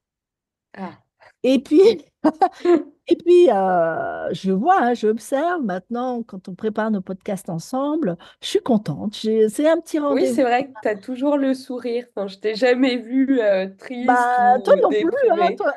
Ah. 0.75 0.97
Et 1.43 1.59
puis, 1.63 1.81
et 3.07 3.15
puis 3.15 3.49
euh, 3.51 4.29
je 4.33 4.51
vois, 4.51 4.81
hein, 4.81 4.93
j'observe 4.93 5.63
maintenant 5.63 6.23
quand 6.23 6.47
on 6.49 6.55
prépare 6.55 6.91
nos 6.91 7.01
podcasts 7.01 7.49
ensemble, 7.49 8.17
je 8.41 8.47
suis 8.47 8.59
contente. 8.61 9.13
C'est 9.15 9.67
un 9.69 9.79
petit 9.81 9.99
Oui, 10.09 10.25
rendez-vous. 10.25 10.35
c'est 10.35 10.43
vrai 10.43 10.67
que 10.67 10.73
tu 10.81 10.87
as 10.87 10.95
toujours 10.97 11.37
le 11.37 11.53
sourire. 11.53 12.05
Enfin, 12.15 12.27
je 12.27 12.37
t'ai 12.37 12.55
jamais 12.55 12.97
vue 12.97 13.39
euh, 13.41 13.67
triste 13.77 14.07
Bah, 14.07 14.57
toi 14.63 14.75
non 14.81 14.93
plus, 14.93 15.11
hein, 15.29 15.35
déprimée. 15.35 15.55
toi, 15.57 15.73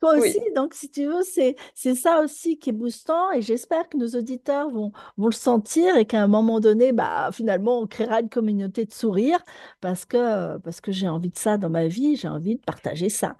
toi 0.00 0.14
aussi. 0.16 0.38
Oui, 0.38 0.52
Donc, 0.54 0.74
si 0.74 0.90
tu 0.90 1.06
veux, 1.06 1.22
c'est, 1.24 1.56
c'est 1.74 1.94
ça 1.96 2.20
aussi 2.22 2.58
qui 2.58 2.70
est 2.70 2.72
boostant 2.72 3.32
et 3.32 3.42
j'espère 3.42 3.88
que 3.88 3.96
nos 3.96 4.06
auditeurs 4.08 4.70
vont, 4.70 4.92
vont 5.16 5.26
le 5.26 5.32
sentir 5.32 5.96
et 5.96 6.06
qu'à 6.06 6.22
un 6.22 6.28
moment 6.28 6.60
donné, 6.60 6.92
bah, 6.92 7.30
finalement, 7.32 7.80
on 7.80 7.86
créera 7.88 8.20
une 8.20 8.28
communauté 8.28 8.84
de 8.86 8.92
sourires 8.92 9.44
parce 9.80 10.04
que, 10.04 10.56
parce 10.58 10.80
que 10.80 10.92
j'ai 10.92 11.08
envie 11.08 11.30
de 11.30 11.38
ça 11.38 11.58
dans 11.58 11.70
ma 11.70 11.88
vie, 11.88 12.16
j'ai 12.16 12.28
envie 12.28 12.56
de 12.56 12.62
partager 12.62 13.08
ça. 13.08 13.36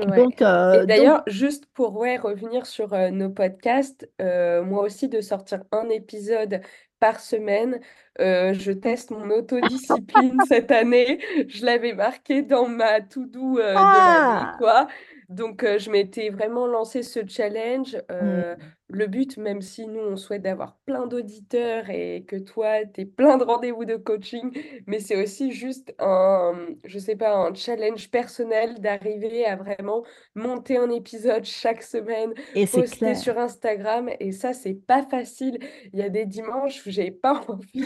Et 0.00 0.06
ouais. 0.06 0.16
donc, 0.16 0.40
Et 0.40 0.44
euh, 0.44 0.78
donc 0.78 0.86
d'ailleurs, 0.86 1.22
juste 1.26 1.66
pour 1.74 1.96
ouais, 1.96 2.16
revenir 2.16 2.66
sur 2.66 2.92
euh, 2.92 3.10
nos 3.10 3.30
podcasts, 3.30 4.08
euh, 4.20 4.62
moi 4.62 4.82
aussi 4.82 5.08
de 5.08 5.20
sortir 5.20 5.62
un 5.72 5.88
épisode 5.88 6.60
par 6.98 7.20
semaine, 7.20 7.80
je 8.18 8.72
teste 8.72 9.10
mon 9.10 9.28
autodiscipline 9.30 10.38
cette 10.48 10.70
année. 10.70 11.18
Je 11.48 11.64
l'avais 11.66 11.94
marqué 11.94 12.42
dans 12.42 12.68
ma 12.68 13.00
to-do 13.00 13.58
euh, 13.58 13.72
de 13.72 13.96
l'année, 13.96 14.46
ah, 14.46 14.54
quoi. 14.58 14.86
Donc, 15.28 15.64
je 15.64 15.90
m'étais 15.90 16.28
vraiment 16.28 16.66
lancé 16.66 17.02
ce 17.02 17.20
challenge. 17.26 17.96
Hmm, 18.08 18.54
le 18.96 19.06
but, 19.06 19.36
même 19.36 19.62
si 19.62 19.86
nous, 19.86 20.00
on 20.00 20.16
souhaite 20.16 20.42
d'avoir 20.42 20.76
plein 20.86 21.06
d'auditeurs 21.06 21.90
et 21.90 22.24
que 22.26 22.36
toi, 22.36 22.84
tu 22.92 23.06
plein 23.06 23.38
de 23.38 23.44
rendez-vous 23.44 23.84
de 23.84 23.96
coaching, 23.96 24.50
mais 24.86 25.00
c'est 25.00 25.22
aussi 25.22 25.52
juste 25.52 25.94
un, 25.98 26.54
je 26.84 26.98
sais 26.98 27.16
pas, 27.16 27.34
un 27.34 27.54
challenge 27.54 28.10
personnel 28.10 28.80
d'arriver 28.80 29.44
à 29.44 29.56
vraiment 29.56 30.02
monter 30.34 30.76
un 30.76 30.90
épisode 30.90 31.44
chaque 31.44 31.82
semaine, 31.82 32.32
et 32.54 32.66
poster 32.66 33.14
sur 33.14 33.38
Instagram. 33.38 34.10
Et 34.20 34.32
ça, 34.32 34.52
c'est 34.52 34.74
pas 34.74 35.02
facile. 35.02 35.58
Il 35.92 35.98
y 35.98 36.02
a 36.02 36.08
des 36.08 36.26
dimanches 36.26 36.86
où 36.86 36.90
j'ai 36.90 37.10
pas 37.10 37.42
envie. 37.48 37.84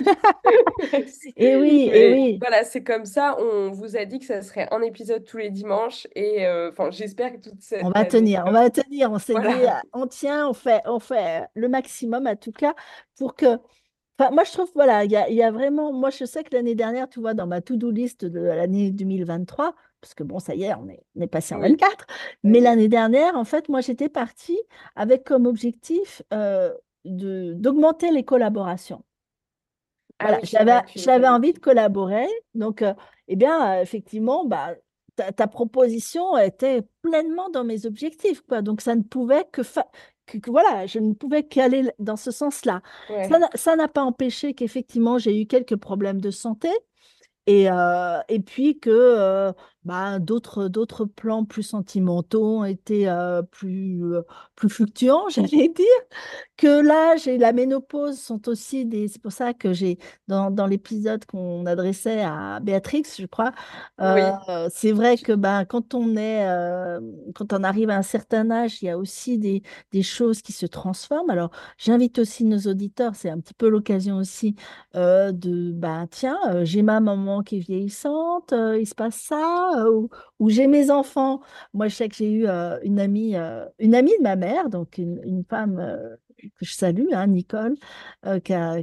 Et 1.36 1.56
oui, 1.56 1.90
et 1.92 2.12
oui. 2.12 2.38
voilà, 2.40 2.64
c'est 2.64 2.82
comme 2.82 3.04
ça. 3.04 3.36
On 3.38 3.70
vous 3.70 3.96
a 3.96 4.04
dit 4.04 4.18
que 4.18 4.24
ça 4.24 4.42
serait 4.42 4.68
un 4.70 4.82
épisode 4.82 5.24
tous 5.24 5.38
les 5.38 5.50
dimanches. 5.50 6.06
Et 6.14 6.46
euh, 6.46 6.70
j'espère 6.90 7.32
que 7.32 7.38
toute 7.38 7.60
cette 7.60 7.82
On 7.84 7.90
va 7.90 8.04
tenir, 8.04 8.44
on 8.46 8.52
va 8.52 8.70
tenir. 8.70 9.10
On 9.10 9.18
s'est 9.18 9.34
dit, 9.34 9.66
on 9.92 10.06
tient, 10.06 10.48
on 10.48 10.52
fait, 10.52 10.82
on 10.86 10.95
fait 11.00 11.46
le 11.54 11.68
maximum, 11.68 12.26
en 12.26 12.36
tout 12.36 12.52
cas, 12.52 12.74
pour 13.16 13.34
que. 13.34 13.58
Enfin, 14.18 14.30
moi, 14.30 14.44
je 14.44 14.52
trouve, 14.52 14.70
voilà, 14.74 15.04
il 15.04 15.10
y 15.10 15.42
a, 15.42 15.50
vraiment. 15.50 15.92
Moi, 15.92 16.10
je 16.10 16.24
sais 16.24 16.42
que 16.42 16.54
l'année 16.54 16.74
dernière, 16.74 17.08
tu 17.08 17.20
vois, 17.20 17.34
dans 17.34 17.46
ma 17.46 17.60
to-do 17.60 17.90
list 17.90 18.24
de 18.24 18.40
l'année 18.40 18.90
2023, 18.90 19.74
parce 20.00 20.14
que 20.14 20.24
bon, 20.24 20.38
ça 20.38 20.54
y 20.54 20.64
est, 20.64 20.74
on 20.74 20.88
est, 20.88 21.02
on 21.16 21.20
est 21.20 21.26
passé 21.26 21.54
en 21.54 21.60
24. 21.60 22.06
Mais 22.42 22.60
l'année 22.60 22.88
dernière, 22.88 23.36
en 23.36 23.44
fait, 23.44 23.68
moi, 23.68 23.80
j'étais 23.80 24.08
partie 24.08 24.58
avec 24.94 25.24
comme 25.24 25.46
objectif 25.46 26.22
euh, 26.32 26.72
d'augmenter 27.04 28.10
les 28.10 28.24
collaborations. 28.24 29.04
Ah 30.18 30.38
j'avais 30.42 31.28
envie 31.28 31.52
de 31.52 31.58
collaborer. 31.58 32.26
Donc, 32.54 32.82
euh, 32.82 32.94
eh 33.28 33.36
bien, 33.36 33.78
euh, 33.78 33.82
effectivement, 33.82 34.44
bah, 34.44 34.74
ta, 35.14 35.46
proposition 35.46 36.36
était 36.38 36.82
pleinement 37.02 37.50
dans 37.50 37.64
mes 37.64 37.86
objectifs. 37.86 38.40
Quoi. 38.42 38.62
Donc, 38.62 38.80
ça 38.80 38.94
ne 38.94 39.02
pouvait 39.02 39.44
que, 39.52 39.62
que, 40.26 40.50
voilà, 40.50 40.86
je 40.86 40.98
ne 40.98 41.14
pouvais 41.14 41.44
qu'aller 41.44 41.90
dans 41.98 42.16
ce 42.16 42.30
sens-là. 42.30 42.82
Ça 43.54 43.76
n'a 43.76 43.88
pas 43.88 44.02
empêché 44.02 44.54
qu'effectivement, 44.54 45.18
j'ai 45.18 45.40
eu 45.40 45.46
quelques 45.46 45.76
problèmes 45.76 46.20
de 46.20 46.30
santé. 46.30 46.68
Et, 47.48 47.70
euh, 47.70 48.18
et 48.28 48.40
puis 48.40 48.80
que 48.80 49.52
bah, 49.86 50.18
d'autres, 50.18 50.68
d'autres 50.68 51.04
plans 51.04 51.44
plus 51.44 51.62
sentimentaux 51.62 52.58
ont 52.58 52.64
été 52.64 53.06
plus, 53.50 54.02
plus 54.54 54.68
fluctuants, 54.68 55.28
j'allais 55.30 55.68
dire 55.68 55.86
que 56.56 56.80
l'âge 56.80 57.28
et 57.28 57.38
la 57.38 57.52
ménopause 57.52 58.18
sont 58.18 58.48
aussi 58.48 58.86
des. 58.86 59.08
C'est 59.08 59.20
pour 59.20 59.32
ça 59.32 59.52
que 59.54 59.72
j'ai, 59.72 59.98
dans, 60.28 60.50
dans 60.50 60.66
l'épisode 60.66 61.24
qu'on 61.26 61.66
adressait 61.66 62.22
à 62.22 62.60
Béatrix, 62.60 63.04
je 63.18 63.26
crois, 63.26 63.52
euh, 64.00 64.68
c'est 64.72 64.92
vrai 64.92 65.16
que 65.16 65.32
ben, 65.32 65.64
quand, 65.64 65.94
on 65.94 66.16
est, 66.16 66.48
euh, 66.48 67.00
quand 67.34 67.52
on 67.52 67.62
arrive 67.62 67.90
à 67.90 67.96
un 67.96 68.02
certain 68.02 68.50
âge, 68.50 68.82
il 68.82 68.86
y 68.86 68.90
a 68.90 68.98
aussi 68.98 69.38
des, 69.38 69.62
des 69.92 70.02
choses 70.02 70.42
qui 70.42 70.52
se 70.52 70.66
transforment. 70.66 71.30
Alors, 71.30 71.50
j'invite 71.78 72.18
aussi 72.18 72.44
nos 72.44 72.58
auditeurs, 72.60 73.14
c'est 73.14 73.30
un 73.30 73.40
petit 73.40 73.54
peu 73.54 73.68
l'occasion 73.68 74.16
aussi 74.16 74.54
euh, 74.96 75.32
de, 75.32 75.72
ben, 75.72 76.06
tiens, 76.10 76.38
j'ai 76.64 76.82
ma 76.82 77.00
maman 77.00 77.42
qui 77.42 77.56
est 77.58 77.60
vieillissante, 77.60 78.52
il 78.52 78.86
se 78.86 78.94
passe 78.94 79.16
ça, 79.16 79.72
ou, 79.90 80.08
ou 80.38 80.50
j'ai 80.50 80.66
mes 80.66 80.90
enfants. 80.90 81.40
Moi, 81.74 81.88
je 81.88 81.94
sais 81.94 82.08
que 82.08 82.14
j'ai 82.16 82.32
eu 82.32 82.46
une 82.82 83.00
amie, 83.00 83.36
une 83.78 83.94
amie 83.94 84.16
de 84.18 84.22
ma 84.22 84.36
mère, 84.36 84.68
donc 84.68 84.98
une, 84.98 85.44
femme 85.48 85.80
que 86.58 86.64
je 86.64 86.74
salue, 86.74 87.08
hein, 87.12 87.26
Nicole, 87.28 87.76
euh, 88.26 88.40
qui, 88.40 88.52
a, 88.54 88.82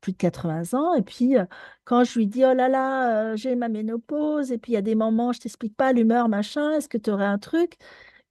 plus 0.00 0.12
de 0.12 0.16
80 0.16 0.74
ans. 0.74 0.94
Et 0.94 1.02
puis, 1.02 1.36
euh, 1.36 1.44
quand 1.84 2.04
je 2.04 2.18
lui 2.18 2.26
dis, 2.26 2.44
oh 2.44 2.54
là 2.54 2.68
là, 2.68 3.32
euh, 3.32 3.36
j'ai 3.36 3.56
ma 3.56 3.68
ménopause, 3.68 4.52
et 4.52 4.58
puis 4.58 4.72
il 4.72 4.74
y 4.74 4.78
a 4.78 4.82
des 4.82 4.94
moments, 4.94 5.32
je 5.32 5.40
t'explique 5.40 5.76
pas 5.76 5.92
l'humeur, 5.92 6.28
machin, 6.28 6.72
est-ce 6.72 6.88
que 6.88 6.98
tu 6.98 7.10
aurais 7.10 7.26
un 7.26 7.38
truc? 7.38 7.76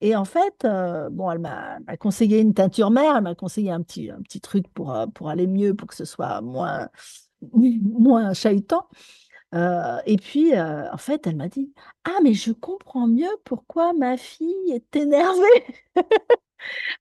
Et 0.02 0.16
en 0.18 0.26
fait, 0.26 0.68
bon, 1.12 1.32
elle 1.32 1.40
m'a 1.40 1.80
conseillé 1.98 2.42
une 2.42 2.54
teinture 2.54 2.92
mère, 2.92 3.16
elle 3.16 3.24
m'a 3.24 3.36
conseillé 3.36 3.72
un 3.72 3.82
petit, 3.82 4.10
un 4.12 4.22
petit 4.22 4.42
truc 4.42 4.68
pour, 4.74 4.94
pour 5.14 5.30
aller 5.30 5.48
mieux, 5.48 5.76
pour 5.76 5.88
que 5.88 5.96
ce 5.96 6.04
soit 6.04 6.42
moins, 6.42 6.90
moins 7.54 8.34
chahutant. 8.34 8.90
Et 10.06 10.18
puis, 10.18 10.54
en 10.60 10.98
fait, 10.98 11.28
elle 11.28 11.36
m'a 11.36 11.48
dit, 11.48 11.74
ah, 12.06 12.20
mais 12.24 12.34
je 12.34 12.52
comprends 12.52 13.08
mieux 13.08 13.30
pourquoi 13.44 13.94
ma 13.94 14.18
fille 14.18 14.72
est 14.72 14.96
énervée. 14.96 15.66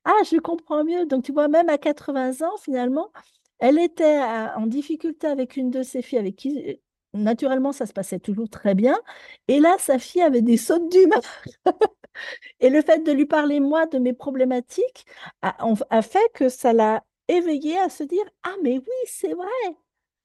Ah, 0.04 0.12
je 0.30 0.38
comprends 0.38 0.84
mieux. 0.84 1.06
Donc, 1.06 1.24
tu 1.24 1.32
vois, 1.32 1.48
même 1.48 1.68
à 1.68 1.78
80 1.78 2.42
ans, 2.42 2.56
finalement, 2.58 3.12
elle 3.58 3.78
était 3.78 4.18
en 4.56 4.66
difficulté 4.66 5.26
avec 5.26 5.56
une 5.56 5.70
de 5.70 5.82
ses 5.82 6.02
filles 6.02 6.18
avec 6.18 6.36
qui, 6.36 6.80
naturellement, 7.14 7.72
ça 7.72 7.86
se 7.86 7.92
passait 7.92 8.18
toujours 8.20 8.48
très 8.50 8.74
bien. 8.74 8.98
Et 9.48 9.60
là, 9.60 9.76
sa 9.78 9.98
fille 9.98 10.22
avait 10.22 10.42
des 10.42 10.56
sautes 10.56 10.88
d'humeur. 10.90 11.22
Et 12.60 12.70
le 12.70 12.82
fait 12.82 13.00
de 13.04 13.12
lui 13.12 13.26
parler, 13.26 13.60
moi, 13.60 13.86
de 13.86 13.98
mes 13.98 14.12
problématiques 14.12 15.06
a, 15.42 16.02
fait 16.02 16.30
que 16.34 16.48
ça 16.48 16.72
l'a 16.72 17.04
éveillée 17.28 17.78
à 17.78 17.88
se 17.88 18.04
dire, 18.04 18.24
ah, 18.44 18.54
mais 18.62 18.78
oui, 18.78 19.06
c'est 19.06 19.34
vrai. 19.34 19.76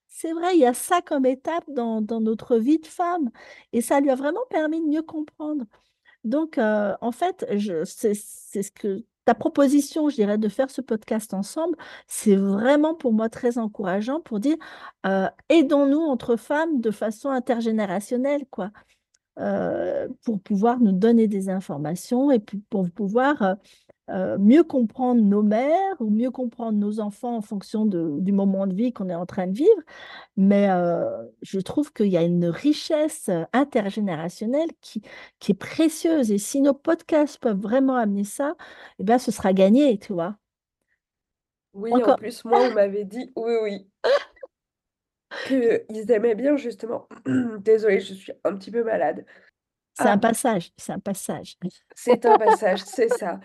C'est 0.08 0.34
vrai, 0.34 0.56
il 0.56 0.60
y 0.60 0.66
a 0.66 0.74
ça 0.74 1.02
comme 1.02 1.26
étape 1.26 1.66
dans, 1.70 2.02
notre 2.02 2.58
vie 2.58 2.80
de 2.80 2.88
femme. 2.88 3.30
Et 3.74 3.82
ça 3.82 4.00
lui 4.00 4.10
a 4.10 4.16
vraiment 4.16 4.46
permis 4.50 4.82
de 4.82 4.88
mieux 4.88 5.04
comprendre. 5.04 5.66
Donc, 6.24 6.58
euh, 6.58 6.96
en 7.02 7.12
fait, 7.12 7.46
c'est 7.86 8.14
ce 8.16 8.72
que 8.72 9.06
ta 9.26 9.36
proposition, 9.36 10.10
je 10.10 10.16
dirais, 10.16 10.38
de 10.38 10.48
faire 10.50 10.72
ce 10.72 10.82
podcast 10.82 11.34
ensemble, 11.34 11.78
c'est 12.08 12.38
vraiment 12.38 12.96
pour 12.96 13.12
moi 13.14 13.30
très 13.30 13.58
encourageant 13.58 14.22
pour 14.22 14.40
dire 14.40 14.56
euh, 15.06 15.28
aidons-nous 15.50 16.00
entre 16.00 16.38
femmes 16.38 16.80
de 16.80 16.92
façon 16.92 17.30
intergénérationnelle, 17.30 18.46
quoi, 18.50 18.72
euh, 19.40 20.08
pour 20.24 20.42
pouvoir 20.42 20.80
nous 20.80 20.94
donner 20.94 21.28
des 21.28 21.50
informations 21.50 22.32
et 22.32 22.40
pour 22.40 22.90
pouvoir 22.90 23.58
euh, 24.10 24.36
euh, 24.36 24.38
mieux 24.38 24.64
comprendre 24.64 25.22
nos 25.22 25.44
mères 25.44 25.96
ou 26.00 26.10
mieux 26.10 26.32
comprendre 26.32 26.78
nos 26.78 27.00
enfants 27.00 27.38
en 27.38 27.42
fonction 27.42 27.86
du 27.86 28.32
moment 28.32 28.68
de 28.68 28.74
vie 28.74 28.94
qu'on 28.94 29.10
est 29.10 29.16
en 29.16 29.26
train 29.26 29.48
de 29.48 29.56
vivre. 29.56 29.82
Mais 30.36 30.70
euh, 30.70 31.26
je 31.42 31.60
trouve 31.60 31.94
qu'il 31.94 32.08
y 32.08 32.18
a 32.18 32.24
une 32.24 32.46
richesse 32.46 33.30
intergénérationnelle 33.54 34.70
qui, 34.82 35.02
qui 35.40 35.52
est 35.52 35.56
précieuse. 35.56 36.32
Et 36.32 36.38
si 36.38 36.62
nos 36.62 36.74
podcasts 36.74 37.40
peuvent 37.40 37.60
vraiment 37.60 37.96
amener 37.96 38.24
ça, 38.24 38.56
eh 39.00 39.04
bien, 39.04 39.18
ce 39.18 39.32
sera 39.32 39.54
gagné, 39.54 39.98
tu 39.98 40.14
vois. 40.14 40.38
Oui, 41.74 41.92
en 41.94 42.16
plus, 42.16 42.44
moi, 42.44 42.60
on 42.62 42.74
m'avait 42.74 43.06
dit, 43.06 43.32
oui, 43.36 43.54
oui, 43.62 43.88
qu'ils 45.46 46.12
aimaient 46.12 46.36
bien 46.36 46.58
justement. 46.58 47.08
Désolée, 47.60 48.00
je 48.00 48.14
suis 48.14 48.34
un 48.44 48.56
petit 48.56 48.72
peu 48.72 48.84
malade. 48.84 49.26
C'est 49.94 50.08
un 50.08 50.14
ah. 50.14 50.18
passage, 50.18 50.72
c'est 50.78 50.92
un 50.92 51.00
passage. 51.00 51.58
C'est 51.96 52.26
un 52.26 52.38
passage, 52.38 52.84
c'est 52.84 53.10
ça. 53.10 53.40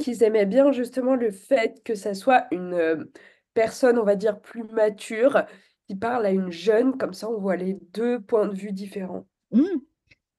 Qu'ils 0.00 0.22
aimaient 0.22 0.46
bien 0.46 0.72
justement 0.72 1.14
le 1.14 1.30
fait 1.30 1.82
que 1.84 1.94
ça 1.94 2.14
soit 2.14 2.46
une 2.50 3.06
personne, 3.54 3.98
on 3.98 4.04
va 4.04 4.16
dire, 4.16 4.40
plus 4.40 4.64
mature, 4.64 5.44
qui 5.86 5.94
parle 5.94 6.26
à 6.26 6.30
une 6.30 6.50
jeune, 6.50 6.96
comme 6.96 7.14
ça 7.14 7.28
on 7.30 7.38
voit 7.38 7.56
les 7.56 7.74
deux 7.92 8.20
points 8.20 8.46
de 8.46 8.54
vue 8.54 8.72
différents. 8.72 9.26
Mmh. 9.52 9.62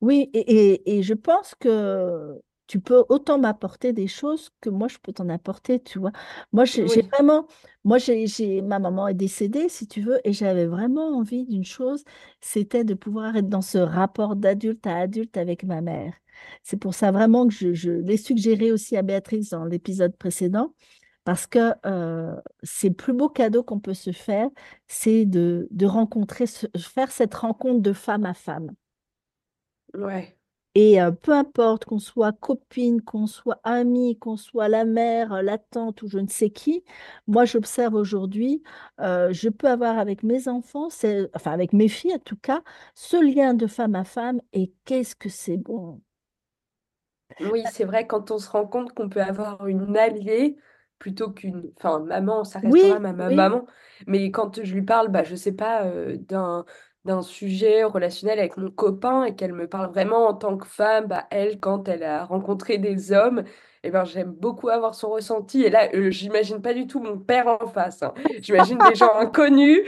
Oui, 0.02 0.30
et, 0.34 0.98
et, 0.98 1.04
je 1.04 1.14
pense 1.14 1.56
que 1.56 2.40
tu 2.68 2.80
peux 2.80 3.06
autant 3.10 3.40
m'apporter 3.40 3.94
des 3.94 4.08
choses 4.08 4.50
que 4.60 4.70
moi 4.70 4.88
je 4.88 4.98
peux 4.98 5.14
t'en 5.14 5.30
apporter, 5.30 5.80
tu 5.80 6.00
vois. 6.00 6.12
Moi 6.52 6.66
j'ai 6.66 6.84
vraiment, 6.84 7.48
moi 7.84 7.98
j'ai, 7.98 8.62
ma 8.62 8.80
maman 8.80 9.08
est 9.08 9.14
décédée, 9.14 9.70
si 9.70 9.88
tu 9.88 10.02
veux, 10.02 10.20
et 10.24 10.34
j'avais 10.34 10.66
vraiment 10.66 11.18
envie 11.18 11.46
d'une 11.46 11.64
chose, 11.64 12.04
c'était 12.42 12.84
de 12.84 12.94
pouvoir 12.94 13.36
être 13.36 13.50
dans 13.50 13.62
ce 13.62 13.78
rapport 13.78 14.36
d'adulte 14.36 14.86
à 14.86 14.98
adulte 14.98 15.38
avec 15.38 15.64
ma 15.64 15.82
mère. 15.82 16.14
C'est 16.63 16.77
pour 16.77 16.94
ça 16.94 17.12
vraiment 17.12 17.48
que 17.48 17.74
je, 17.74 17.89
l'ai 17.89 18.18
suggéré 18.18 18.72
aussi 18.72 18.98
à 18.98 19.01
Béatrice 19.01 19.50
dans 19.50 19.65
l'épisode 19.65 20.15
précédent, 20.18 20.74
parce 21.24 21.48
que 21.48 21.74
euh, 21.86 22.36
c'est 22.63 22.89
le 22.89 22.96
plus 22.96 23.13
beau 23.13 23.30
cadeau 23.30 23.63
qu'on 23.63 23.80
peut 23.80 23.94
se 23.94 24.12
faire, 24.12 24.50
c'est 24.88 25.25
de, 25.25 25.68
rencontrer, 25.86 26.46
faire 26.77 27.12
cette 27.12 27.34
rencontre 27.34 27.82
de 27.82 27.94
femme 27.94 28.25
à 28.25 28.34
femme. 28.34 28.72
Ouais. 29.94 30.36
Et 30.75 31.01
euh, 31.01 31.12
peu 31.12 31.32
importe 31.32 31.86
qu'on 31.86 32.00
soit 32.00 32.34
copine, 32.34 33.01
qu'on 33.01 33.27
soit 33.27 33.60
amie, 33.63 34.20
qu'on 34.20 34.36
soit 34.36 34.68
la 34.68 34.84
mère, 34.84 35.42
la 35.42 35.58
tante 35.58 36.01
ou 36.01 36.10
je 36.10 36.20
ne 36.20 36.27
sais 36.27 36.50
qui, 36.50 36.84
moi 37.27 37.46
j'observe 37.46 37.96
aujourd'hui, 37.96 38.62
euh, 39.00 39.32
je 39.32 39.48
peux 39.50 39.70
avoir 39.70 39.98
avec 39.98 40.22
mes 40.22 40.50
enfants, 40.50 40.89
enfin 41.34 41.51
avec 41.51 41.72
mes 41.72 41.88
filles 41.88 42.15
en 42.15 42.20
tout 42.20 42.36
cas, 42.36 42.62
ce 42.94 43.15
lien 43.15 43.54
de 43.54 43.68
femme 43.68 43.96
à 43.96 44.04
femme 44.04 44.42
et 44.51 44.74
qu'est-ce 44.84 45.15
que 45.15 45.30
c'est 45.30 45.58
bon. 45.58 46.01
Oui, 47.42 47.63
c'est 47.72 47.86
vrai, 47.86 48.08
quand 48.08 48.32
on 48.32 48.38
se 48.38 48.50
rend 48.50 48.65
compte 48.65 48.94
qu'on 48.94 49.10
peut 49.10 49.22
avoir 49.22 49.68
une 49.68 49.98
alliée 49.98 50.58
plutôt 51.00 51.32
qu'une. 51.32 51.72
Enfin, 51.77 52.00
maman, 52.00 52.44
ça 52.44 52.60
restera 52.60 53.00
ma 53.00 53.13
maman. 53.13 53.65
Mais 54.08 54.32
quand 54.32 54.63
je 54.63 54.74
lui 54.74 54.84
parle, 54.84 55.10
bah, 55.10 55.24
je 55.24 55.36
sais 55.36 55.51
pas, 55.54 55.84
euh, 55.84 56.18
d'un 56.18 56.65
d'un 57.06 57.22
sujet 57.22 57.84
relationnel 57.84 58.39
avec 58.39 58.58
mon 58.58 58.72
copain 58.72 59.25
et 59.25 59.36
qu'elle 59.36 59.54
me 59.54 59.68
parle 59.70 59.92
vraiment 59.92 60.25
en 60.27 60.34
tant 60.34 60.58
que 60.58 60.65
femme, 60.65 61.06
bah, 61.06 61.27
elle, 61.30 61.60
quand 61.60 61.88
elle 61.88 62.01
a 62.01 62.25
rencontré 62.25 62.80
des 62.80 63.12
hommes, 63.12 63.44
eh 63.84 63.92
ben, 63.92 64.04
j'aime 64.06 64.32
beaucoup 64.32 64.70
avoir 64.70 64.96
son 64.96 65.12
ressenti. 65.12 65.62
Et 65.63 65.70
là, 65.70 65.88
euh, 65.94 66.10
j'imagine 66.10 66.63
pas 66.63 66.74
du 66.74 66.88
tout 66.88 67.00
mon 67.00 67.20
père 67.20 67.48
en 67.48 67.68
face. 67.68 68.01
Hein. 68.01 68.13
J'imagine 68.42 68.80
des 68.80 68.96
gens 68.96 69.13
inconnus, 69.20 69.82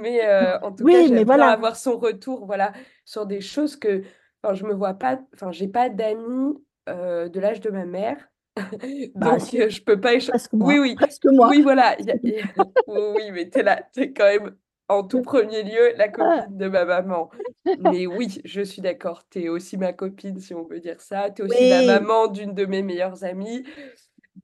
mais 0.00 0.24
euh, 0.24 0.58
en 0.60 0.72
tout 0.72 0.86
cas, 0.86 1.02
j'aime 1.04 1.28
bien 1.28 1.46
avoir 1.46 1.76
son 1.76 1.98
retour, 1.98 2.46
voilà, 2.46 2.72
sur 3.04 3.26
des 3.26 3.42
choses 3.42 3.76
que. 3.76 4.02
Enfin, 4.42 4.54
je 4.54 4.64
me 4.64 4.72
vois 4.72 4.94
pas. 4.94 5.20
Enfin, 5.34 5.52
j'ai 5.52 5.68
pas 5.68 5.90
d'amis 5.90 6.56
euh, 6.88 7.28
de 7.28 7.40
l'âge 7.40 7.60
de 7.60 7.70
ma 7.70 7.84
mère. 7.84 8.16
Bah, 9.14 9.38
Donc, 9.38 9.54
euh, 9.54 9.70
je 9.70 9.82
peux 9.82 9.98
pas 10.00 10.14
échanger. 10.14 10.44
Oui, 10.52 10.78
oui. 10.78 10.96
moi. 11.32 11.48
Oui, 11.48 11.62
voilà. 11.62 11.96
oui, 12.86 13.30
mais 13.32 13.48
tu 13.48 13.60
es 13.60 13.62
là. 13.62 13.82
Tu 13.94 14.00
es 14.02 14.12
quand 14.12 14.26
même 14.26 14.54
en 14.88 15.04
tout 15.04 15.22
premier 15.22 15.62
lieu 15.62 15.92
la 15.96 16.04
ah. 16.04 16.08
copine 16.08 16.58
de 16.58 16.68
ma 16.68 16.84
maman. 16.84 17.30
Mais 17.78 18.06
oui, 18.06 18.40
je 18.44 18.60
suis 18.60 18.82
d'accord. 18.82 19.22
Tu 19.30 19.44
es 19.44 19.48
aussi 19.48 19.78
ma 19.78 19.94
copine, 19.94 20.38
si 20.38 20.54
on 20.54 20.64
peut 20.64 20.80
dire 20.80 21.00
ça. 21.00 21.30
Tu 21.30 21.42
es 21.42 21.44
aussi 21.46 21.68
la 21.70 21.82
maman 22.00 22.26
d'une 22.26 22.54
de 22.54 22.66
mes 22.66 22.82
meilleures 22.82 23.24
amies. 23.24 23.64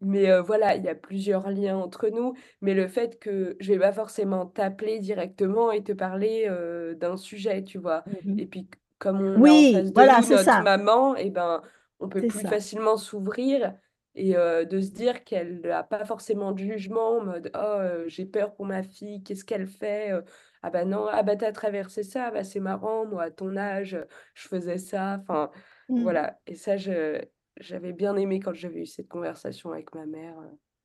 Mais 0.00 0.38
voilà, 0.40 0.76
il 0.76 0.84
y 0.84 0.88
a 0.88 0.94
plusieurs 0.94 1.50
liens 1.50 1.76
entre 1.78 2.08
nous, 2.08 2.34
mais 2.60 2.74
le 2.74 2.88
fait 2.88 3.18
que 3.18 3.56
je 3.58 3.72
vais 3.72 3.78
pas 3.78 3.92
forcément 3.92 4.46
t'appeler 4.46 5.00
directement 5.00 5.72
et 5.72 5.82
te 5.82 5.92
parler, 5.92 6.46
heu, 6.48 6.94
d'un 6.94 7.16
sujet, 7.16 7.64
tu 7.64 7.78
vois? 7.78 8.04
Mmh 8.24 8.34
mh. 8.34 8.38
Et 8.38 8.46
puis 8.46 8.68
comme 8.98 9.20
on 9.20 9.34
a 9.34 9.38
en 9.38 9.40
Oui, 9.40 9.72
face 9.72 9.92
de 9.92 9.94
voilà, 9.94 10.18
nous 10.18 10.24
c'est 10.24 10.34
notre 10.34 10.44
ça. 10.44 10.60
maman 10.62 11.16
et 11.16 11.30
ben, 11.30 11.62
on 12.00 12.08
peut 12.08 12.22
C'est 12.22 12.28
plus 12.28 12.44
ça. 12.44 12.48
facilement 12.48 12.96
s'ouvrir 12.96 13.76
et 14.14 14.36
heu, 14.36 14.66
de 14.66 14.80
se 14.80 14.90
dire 14.90 15.24
qu'elle 15.24 15.70
a 15.70 15.84
pas 15.84 16.04
forcément 16.04 16.52
de 16.52 16.58
jugement 16.58 17.18
en 17.18 17.24
mode: 17.24 17.50
«Oh, 17.54 17.58
heu, 17.80 18.08
j'ai 18.08 18.26
peur 18.26 18.54
pour 18.54 18.66
ma 18.66 18.82
fille, 18.82 19.22
qu'est-ce 19.22 19.44
qu'elle 19.44 19.66
fait? 19.68 20.12
Heu, 20.12 20.24
ah 20.62 20.70
bah 20.70 20.84
non, 20.84 21.06
ah 21.10 21.22
bah 21.22 21.36
tu 21.36 21.44
as 21.44 21.52
traversé 21.52 22.02
ça, 22.02 22.30
bah 22.30 22.44
c'est 22.44 22.60
marrant, 22.60 23.06
moi 23.06 23.24
à 23.24 23.30
ton 23.30 23.56
âge, 23.56 23.98
je 24.34 24.48
faisais 24.48 24.78
ça». 24.78 25.18
Enfin, 25.20 25.50
Mmh. 25.88 26.12
voilà 26.12 26.40
et 26.46 26.54
ça 26.56 26.76
je 26.76 27.20
j'avais 27.60 27.92
bien 27.92 28.16
aimé 28.16 28.40
quand 28.40 28.54
j'avais 28.54 28.80
eu 28.82 28.86
cette 28.86 29.08
conversation 29.08 29.72
avec 29.72 29.94
ma 29.94 30.06
mère, 30.06 30.36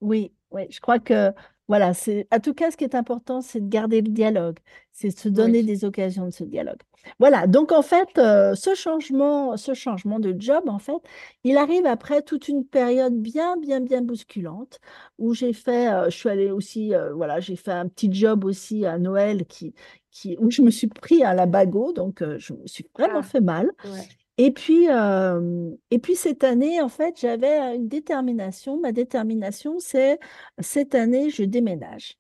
Oui, 0.03 0.33
oui, 0.51 0.67
je 0.69 0.79
crois 0.81 1.00
que 1.00 1.31
voilà, 1.69 1.93
c'est 1.93 2.27
en 2.33 2.39
tout 2.39 2.53
cas, 2.53 2.72
ce 2.72 2.77
qui 2.77 2.83
est 2.83 2.95
important, 2.95 3.41
c'est 3.41 3.62
de 3.62 3.69
garder 3.69 4.01
le 4.01 4.10
dialogue, 4.12 4.60
c'est 4.91 5.10
de 5.10 5.17
se 5.17 5.29
donner 5.29 5.63
Oui. 5.63 5.63
des 5.63 5.86
occasions 5.86 6.25
de 6.25 6.31
ce 6.31 6.43
dialogue. 6.43 6.81
Voilà, 7.19 7.48
donc 7.48 7.72
en 7.72 7.81
fait, 7.81 8.17
heu, 8.17 8.55
ce 8.55 8.75
changement 8.75 9.57
ce 9.57 9.74
changement 9.74 10.19
de 10.19 10.36
job, 10.38 10.69
en 10.69 10.79
fait, 10.79 10.93
il 11.43 11.57
arrive 11.57 11.86
après 11.86 12.22
toute 12.22 12.48
une 12.48 12.65
période 12.65 13.13
bien, 13.22 13.57
bien, 13.57 13.81
bien 13.81 14.01
bousculante 14.01 14.79
où 15.17 15.33
j'ai 15.33 15.53
fait, 15.53 15.88
heu, 15.91 16.05
je 16.10 16.15
suis 16.17 16.29
allée 16.29 16.51
aussi, 16.51 16.93
heu, 16.93 17.12
voilà, 17.13 17.39
j'ai 17.39 17.55
fait 17.57 17.72
un 17.72 17.88
petit 17.89 18.12
job 18.12 18.45
aussi 18.45 18.86
à 18.86 18.98
Noël 18.98 19.45
qui 19.45 19.74
qui 20.12 20.38
où 20.39 20.51
je 20.51 20.62
me 20.62 20.69
suis 20.69 20.88
pris 20.88 21.24
à 21.24 21.33
la 21.33 21.45
bagot, 21.48 21.91
donc 21.93 22.24
je 22.38 22.53
me 22.53 22.67
suis 22.67 22.86
vraiment 22.98 23.22
Ah! 23.22 23.24
fait 23.24 23.41
mal 23.41 23.72
Ouais. 23.83 24.13
Et 24.38 24.52
puis, 24.52 24.86
hem 24.86 25.78
et 25.92 26.00
puis 26.00 26.16
cette 26.16 26.44
année, 26.44 26.82
en 26.82 26.90
fait, 26.90 27.20
j'avais, 27.20 27.75
une 27.75 27.88
détermination. 27.88 28.80
Ma 28.80 28.92
détermination, 28.92 29.80
c'est: 29.80 30.20
«Cette 30.60 30.96
année, 30.96 31.30
je 31.30 31.44
déménage». 31.44 32.16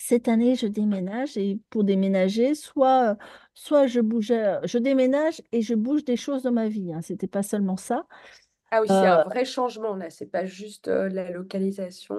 Cette 0.00 0.28
année, 0.28 0.56
je 0.56 0.66
déménage 0.66 1.36
et 1.36 1.58
pour 1.70 1.84
déménager, 1.84 2.54
soit, 2.54 3.12
heu, 3.12 3.16
soit 3.54 3.86
je 3.86 4.00
bougeais, 4.00 4.56
heu, 4.56 4.58
je 4.64 4.78
déménage 4.78 5.40
et 5.52 5.62
je 5.62 5.74
bouge 5.74 6.04
des 6.04 6.16
choses 6.16 6.42
dans 6.42 6.52
ma 6.52 6.68
vie, 6.68 6.92
hein, 6.92 7.00
c'était 7.00 7.28
pas 7.28 7.42
seulement 7.42 7.76
ça. 7.76 8.06
Ah 8.70 8.80
oui, 8.82 8.88
c'est 8.88 9.06
un 9.06 9.18
vrai 9.18 9.44
changement 9.44 9.94
là, 9.94 10.10
c'est 10.10 10.26
pas 10.26 10.46
juste, 10.46 10.88
la 10.88 11.30
localisation 11.30 12.16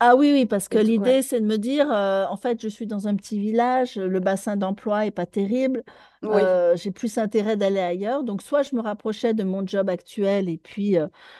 Ah 0.00 0.16
oui, 0.16 0.32
oui, 0.32 0.44
parce 0.44 0.68
que 0.68 0.76
et 0.76 0.80
tout, 0.80 1.00
ouais. 1.00 1.14
l'idée, 1.14 1.22
c'est 1.22 1.40
de 1.40 1.46
me 1.46 1.56
dire, 1.56 1.88
en 1.90 2.36
fait, 2.36 2.60
je 2.60 2.68
suis 2.68 2.86
dans 2.86 3.06
un 3.08 3.14
petit 3.16 3.38
village, 3.38 3.96
le 3.96 4.18
bassin 4.20 4.56
d'emploi 4.56 5.06
est 5.06 5.10
pas 5.12 5.24
terrible, 5.24 5.84
Oui. 6.22 6.54
j'ai 6.74 6.90
plus 6.90 7.16
intérêt 7.16 7.56
d'aller 7.56 7.78
ailleurs. 7.80 8.24
Donc 8.24 8.42
soit 8.42 8.62
je 8.64 8.74
me 8.74 8.80
rapprochais 8.82 9.34
de 9.34 9.44
mon 9.44 9.64
job 9.66 9.88
actuel 9.88 10.48
et 10.48 10.58
puis, 10.58 10.96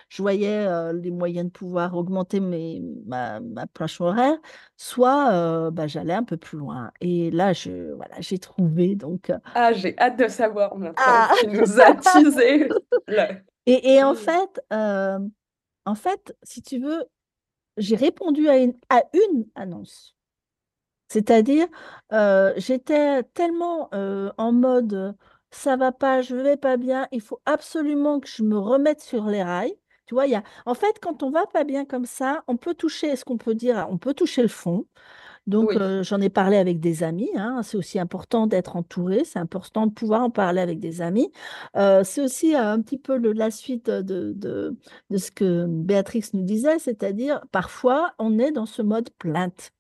je 0.09 0.23
voyais, 0.23 0.67
les 0.95 1.11
moyens 1.11 1.47
de 1.47 1.51
pouvoir 1.53 1.97
augmenter 1.97 2.39
mes 2.41 2.81
ma 3.07 3.41
ma 3.41 3.67
plage 3.67 4.01
horaire, 4.01 4.39
soit, 4.77 5.33
heu, 5.69 5.71
bah, 5.71 5.87
j'allais 5.89 6.15
un 6.15 6.25
peu 6.25 6.37
plus 6.37 6.57
loin 6.59 6.91
et 7.01 7.31
là, 7.33 7.53
je 7.53 7.93
voilà, 7.95 8.21
j'ai 8.21 8.39
trouvé 8.39 8.95
donc 8.95 9.33
Ah, 9.57 9.73
j'ai 9.73 9.97
hâte 9.99 10.17
de 10.19 10.27
savoir 10.29 10.77
maintenant, 10.77 11.23
Ah! 11.27 11.31
tu 11.31 11.47
nous 11.47 11.81
as 11.81 11.95
teasé 11.95 12.69
là. 13.07 13.31
Et 13.67 13.95
et 13.97 14.03
en 14.03 14.15
fait, 14.15 14.61
hem, 14.71 15.31
en 15.87 15.95
fait, 15.97 16.37
si 16.45 16.63
tu 16.63 16.79
veux, 16.81 17.05
j'ai 17.77 17.97
répondu 17.97 18.49
à 18.49 18.59
une 18.59 18.75
à 18.91 19.05
une 19.15 19.47
annonce. 19.55 20.15
C'est-à-dire, 21.09 21.67
heu, 22.13 22.53
j'étais 22.57 23.23
tellement, 23.35 23.89
heu, 23.95 24.33
en 24.39 24.53
mode, 24.53 25.17
«Ça 25.51 25.77
va 25.77 25.93
pas, 25.93 26.23
je 26.23 26.35
vais 26.37 26.57
pas 26.57 26.77
bien, 26.77 27.07
il 27.13 27.21
faut 27.21 27.41
absolument 27.47 28.21
que 28.21 28.29
je 28.29 28.43
me 28.43 28.59
remette 28.59 29.01
sur 29.01 29.27
les 29.27 29.43
rails». 29.43 29.77
Tu 30.07 30.15
vois? 30.15 30.27
Y 30.27 30.35
a 30.37 30.43
en 30.67 30.75
fait, 30.75 30.99
quand 31.01 31.23
on 31.23 31.31
va 31.31 31.47
pas 31.47 31.65
bien 31.65 31.85
comme 31.87 32.05
ça, 32.07 32.45
on 32.49 32.57
peut 32.59 32.75
toucher 32.75 33.17
ce 33.17 33.25
qu'on 33.25 33.39
peut 33.39 33.55
dire 33.55 33.87
on 33.91 33.99
peut 33.99 34.15
toucher 34.15 34.43
le 34.43 34.49
fond. 34.49 34.87
Donc 35.47 35.71
Oui. 35.71 35.77
j'en 36.03 36.21
ai 36.23 36.31
parlé 36.31 36.57
avec 36.57 36.81
des 36.81 37.03
amis, 37.03 37.29
hein, 37.37 37.63
c'est 37.63 37.77
aussi 37.77 37.99
important 37.99 38.47
d'être 38.47 38.77
entouré, 38.77 39.25
c'est 39.25 39.39
important 39.39 39.87
de 39.87 39.93
pouvoir 39.93 40.23
en 40.23 40.31
parler 40.31 40.61
avec 40.63 40.81
des 40.81 41.03
amis. 41.03 41.31
C'est 41.75 42.23
aussi 42.23 42.55
un 42.55 42.81
petit 42.81 42.99
peu 42.99 43.19
le 43.19 43.33
la 43.33 43.51
suite 43.51 43.91
de 43.91 44.33
de 44.35 44.77
de 45.11 45.19
ce 45.19 45.31
que 45.31 45.67
Béatrix 45.69 46.25
nous 46.33 46.43
disait, 46.45 46.79
c'est-à-dire 46.79 47.43
parfois, 47.53 48.13
on 48.19 48.39
est 48.39 48.53
dans 48.53 48.67
ce 48.67 48.81
mode 48.83 49.11
plainte. 49.19 49.71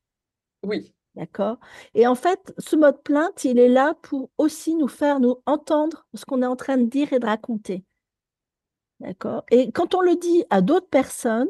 Oui. 0.62 0.94
D'accord? 1.14 1.58
Et 1.94 2.06
en 2.06 2.14
fait, 2.16 2.52
ce 2.58 2.76
mode 2.76 3.02
plainte, 3.02 3.44
il 3.44 3.58
est 3.58 3.68
là 3.68 3.94
pour 4.02 4.30
aussi 4.36 4.74
nous 4.74 4.88
faire 4.88 5.20
nous 5.20 5.36
entendre 5.46 6.06
ce 6.14 6.24
qu'on 6.24 6.42
est 6.42 6.46
en 6.46 6.56
train 6.56 6.76
de 6.76 6.86
dire 6.86 7.12
et 7.12 7.20
de 7.20 7.26
raconter. 7.26 7.84
D'accord? 9.00 9.44
Et 9.50 9.70
quand 9.72 9.94
on 9.94 10.00
le 10.00 10.16
dit 10.16 10.44
à 10.50 10.60
d'autres 10.60 10.88
personnes, 10.88 11.48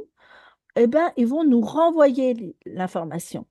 et 0.77 0.87
ben, 0.87 1.13
ils 1.17 1.27
vont 1.27 1.45
nous 1.45 1.61
renvoyer 1.63 2.35
l'i 2.35 2.57
l'information. 2.67 3.47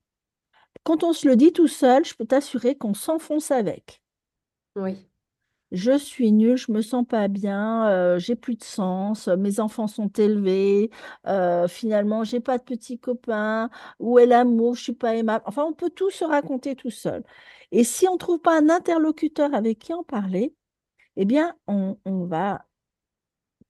Quand 0.85 1.03
on 1.05 1.13
se 1.13 1.27
le 1.27 1.37
dit 1.37 1.53
tout 1.53 1.67
seul, 1.69 2.03
je 2.03 2.13
peux 2.13 2.25
t'assurer 2.25 2.75
qu'on 2.77 2.93
s'enfonce 2.93 3.51
avec. 3.51 4.01
Oui. 4.75 5.07
Je 5.71 5.97
suis 5.97 6.31
nul, 6.31 6.55
je 6.55 6.71
me 6.71 6.81
sens 6.83 7.03
pas 7.07 7.27
bien, 7.27 7.89
heu, 8.15 8.19
j'ai 8.19 8.35
plus 8.35 8.55
de 8.55 8.63
sens, 8.63 9.27
mes 9.27 9.59
enfants 9.59 9.87
sont 9.87 10.07
élevés, 10.09 10.91
heu, 11.27 11.65
finalement 11.67 12.23
j'ai 12.23 12.39
pas 12.39 12.59
de 12.59 12.63
petits 12.63 12.99
copains, 12.99 13.69
où 13.99 14.19
est 14.19 14.27
l'amour? 14.27 14.75
Je 14.75 14.83
suis 14.83 14.93
pas 14.93 15.15
aimable. 15.15 15.43
Enfin, 15.47 15.63
on 15.63 15.73
peut 15.73 15.89
tout 15.89 16.11
se 16.11 16.23
raconter 16.25 16.75
tout 16.75 16.91
seul 16.91 17.23
et 17.71 17.83
si 17.83 18.07
on 18.07 18.17
trouve 18.17 18.39
pas 18.39 18.55
un 18.59 18.69
interlocuteur 18.69 19.51
avec 19.55 19.79
qui 19.79 19.93
en 19.93 20.03
parler, 20.03 20.53
et 21.17 21.25
bien, 21.25 21.55
on 21.67 21.97
on 22.05 22.25
va 22.25 22.65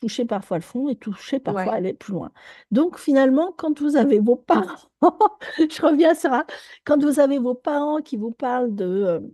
toucher 0.03 0.25
parfois 0.25 0.57
le 0.57 0.63
fond 0.63 0.89
et 0.89 0.95
toucher 0.95 1.39
parfois 1.39 1.73
Ouais. 1.73 1.75
aller 1.75 1.93
plus 1.93 2.13
loin. 2.13 2.31
Donc 2.71 2.97
finalement, 2.99 3.53
quand 3.57 3.79
vous 3.81 3.95
avez 3.97 4.19
vos 4.19 4.35
parents, 4.35 4.89
je 5.59 5.81
reviens 5.81 6.15
sur 6.15 6.33
un 6.33 6.45
quand 6.85 7.01
vous 7.03 7.19
avez 7.19 7.39
vos 7.39 7.55
parents 7.55 8.01
qui 8.01 8.17
vous 8.17 8.31
parlent 8.31 8.75
de, 8.75 8.85
heu, 8.85 9.33